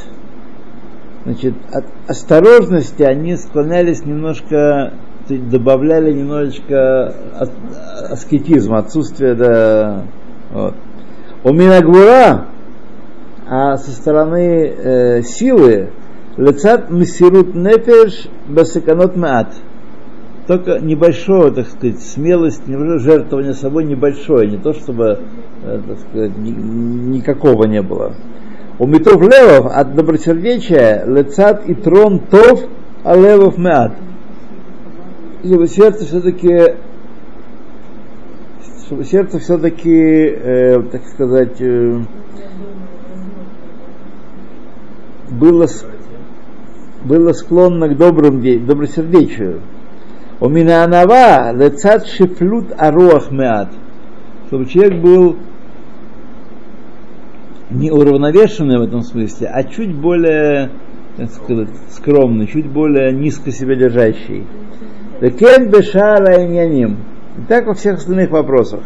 Значит, 1.23 1.53
от 1.71 1.85
осторожности 2.07 3.03
они 3.03 3.35
склонялись 3.35 4.03
немножко, 4.03 4.93
добавляли 5.29 6.11
немножечко 6.13 7.13
ас- 7.39 7.51
аскетизма, 8.09 8.79
отсутствие 8.79 9.35
да, 9.35 10.01
вот. 10.51 10.73
У 11.43 11.53
Минагвура, 11.53 12.47
а 13.47 13.77
со 13.77 13.91
стороны 13.91 14.65
э, 14.65 15.21
силы, 15.21 15.91
Лецат 16.37 16.89
Месирут 16.89 17.53
Нефеш 17.53 18.27
Басаканот 18.47 19.15
Маат. 19.15 19.49
Только 20.47 20.79
небольшое, 20.79 21.51
так 21.51 21.67
сказать, 21.67 22.01
смелость, 22.01 22.63
жертвование 22.65 23.53
собой 23.53 23.85
небольшое, 23.85 24.49
не 24.49 24.57
то 24.57 24.73
чтобы, 24.73 25.19
э, 25.63 25.79
так 25.87 25.99
сказать, 25.99 26.37
ни- 26.37 27.17
никакого 27.17 27.65
не 27.65 27.81
было. 27.81 28.13
У 28.79 28.87
Митов 28.87 29.21
Левов 29.21 29.71
от 29.71 29.93
добросердечия 29.93 31.05
Лецат 31.05 31.69
и 31.69 31.75
Трон 31.75 32.19
Тов, 32.19 32.63
а 33.03 33.15
Левов 33.15 33.57
Меат. 33.57 33.93
Чтобы 35.43 35.67
сердце 35.67 36.05
все-таки 36.05 36.75
чтобы 38.91 39.05
сердце 39.05 39.39
все-таки, 39.39 39.89
э, 39.89 40.81
так 40.91 41.05
сказать, 41.07 41.61
э, 41.61 42.01
было, 45.29 45.65
было 47.05 47.31
склонно 47.31 47.87
к 47.87 47.95
добрым 47.95 48.41
де- 48.41 48.59
добросердечию. 48.59 49.61
У 50.41 50.49
Минанава 50.49 51.53
лецат 51.53 52.07
шифлют 52.07 52.73
аруах 52.75 53.29
меат. 53.29 53.69
Чтобы 54.47 54.65
человек 54.65 54.99
был 54.99 55.37
не 57.69 57.91
уравновешенный 57.91 58.79
в 58.79 58.81
этом 58.81 59.03
смысле, 59.03 59.47
а 59.53 59.63
чуть 59.63 59.95
более, 59.95 60.71
так 61.15 61.29
сказать, 61.29 61.69
скромный, 61.91 62.47
чуть 62.47 62.67
более 62.67 63.13
низко 63.13 63.51
себя 63.51 63.75
держащий. 63.75 64.47
Лекен 65.21 65.69
бешара 65.69 66.43
иньяним. 66.43 66.97
И 67.37 67.41
так 67.47 67.67
во 67.67 67.75
всех 67.75 67.97
остальных 67.99 68.31
вопросах. 68.31 68.81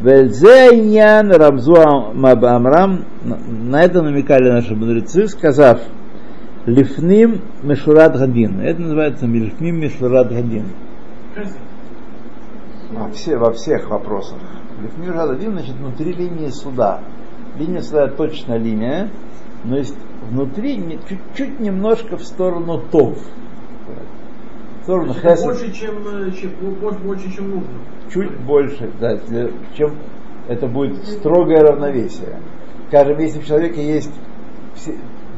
Вельзе 0.00 0.70
иньян 0.72 1.30
Рамзу 1.30 1.76
Амрам, 1.76 3.04
на- 3.22 3.36
на 3.36 3.82
это 3.82 4.00
намекали 4.00 4.50
наши 4.50 4.74
мудрецы, 4.74 5.28
сказав, 5.28 5.80
Лифним 6.66 7.42
Мешурат 7.62 8.16
Гадин. 8.16 8.60
Это 8.60 8.80
называется 8.80 9.26
Лифним 9.26 9.80
Мешурат 9.80 10.32
Гадин. 10.32 10.64
Во, 12.92 13.10
все, 13.10 13.36
во 13.36 13.52
всех 13.52 13.90
вопросах. 13.90 14.38
Лифним 14.82 15.08
Мешурат 15.08 15.30
Гадин, 15.30 15.52
значит, 15.52 15.74
внутри 15.74 16.12
линии 16.12 16.48
суда. 16.48 17.00
Линия 17.58 17.82
суда 17.82 18.08
точно 18.08 18.56
линия, 18.56 19.10
но 19.64 19.76
есть 19.76 19.94
внутри 20.30 20.98
чуть-чуть 21.08 21.60
немножко 21.60 22.16
в 22.16 22.24
сторону 22.24 22.82
тов. 22.90 23.18
В 24.80 24.82
сторону 24.84 25.14
хесед. 25.14 25.44
Больше, 25.44 25.72
чем, 25.72 25.94
э, 26.06 26.30
чем, 26.32 26.50
больше, 26.80 26.98
больше, 27.00 27.32
чем 27.32 27.50
нужно. 27.50 27.68
чуть 28.12 28.40
больше, 28.40 28.90
да, 29.00 29.18
чем 29.76 29.94
это 30.48 30.66
будет 30.66 31.04
строгое 31.06 31.60
равновесие. 31.62 32.40
Скажем, 32.88 33.18
если 33.18 33.40
в 33.40 33.46
человеке 33.46 33.86
есть 33.86 34.12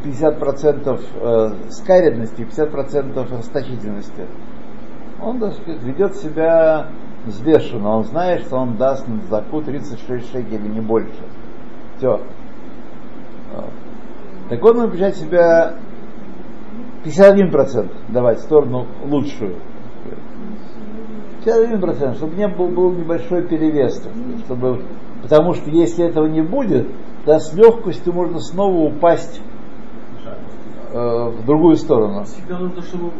50% 0.07 1.01
э, 1.21 1.71
скаридности 1.71 2.43
и 2.43 2.45
50% 2.45 3.37
расточительности, 3.37 4.27
он 5.21 5.37
сказать, 5.39 5.83
ведет 5.83 6.17
себя 6.17 6.89
взвешенно, 7.25 7.97
он 7.97 8.05
знает, 8.05 8.43
что 8.43 8.57
он 8.57 8.77
даст 8.77 9.07
на 9.09 9.21
заку 9.29 9.63
36 9.63 10.31
шекелей, 10.31 10.69
не 10.69 10.81
больше. 10.81 11.23
Все. 11.97 12.21
Так 14.49 14.65
он 14.65 14.81
обещает 14.81 15.17
себя 15.17 15.75
51% 17.05 17.91
давать 18.09 18.39
в 18.39 18.43
сторону 18.43 18.87
лучшую. 19.05 19.57
51%, 21.45 22.15
чтобы 22.15 22.37
не 22.37 22.49
был, 22.49 22.69
был 22.69 22.93
небольшой 22.93 23.47
перевес, 23.47 24.03
чтобы, 24.45 24.83
потому 25.23 25.55
что 25.55 25.71
если 25.71 26.05
этого 26.05 26.27
не 26.27 26.43
будет, 26.43 26.89
то 27.25 27.39
с 27.39 27.55
легкостью 27.55 28.13
можно 28.13 28.39
снова 28.41 28.89
упасть 28.89 29.41
э, 30.97 31.29
в 31.31 31.45
другую 31.47 31.77
сторону. 31.77 32.25
Всегда 32.25 32.59
нужно, 32.59 32.83
чтобы 32.83 33.11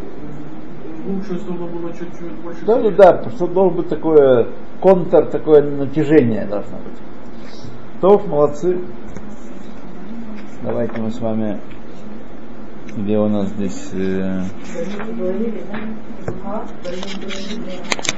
в 1.05 1.15
лучшую 1.15 1.39
сторону 1.41 1.67
было 1.69 1.93
чуть-чуть 1.93 2.33
больше. 2.43 2.65
Да, 2.65 2.79
ну 2.79 2.91
да, 2.91 3.13
потому 3.13 3.37
что 3.37 3.47
должен 3.47 3.77
быть 3.77 3.89
такое 3.89 4.49
контр, 4.81 5.27
такое 5.27 5.63
натяжение 5.63 6.47
должно 6.47 6.79
быть. 6.79 6.99
Тов, 8.01 8.27
молодцы. 8.27 8.79
Давайте 10.63 11.01
мы 11.01 11.11
с 11.11 11.21
вами, 11.21 11.61
где 12.97 13.19
у 13.19 13.29
нас 13.29 13.49
здесь... 13.49 13.91
э, 13.93 14.43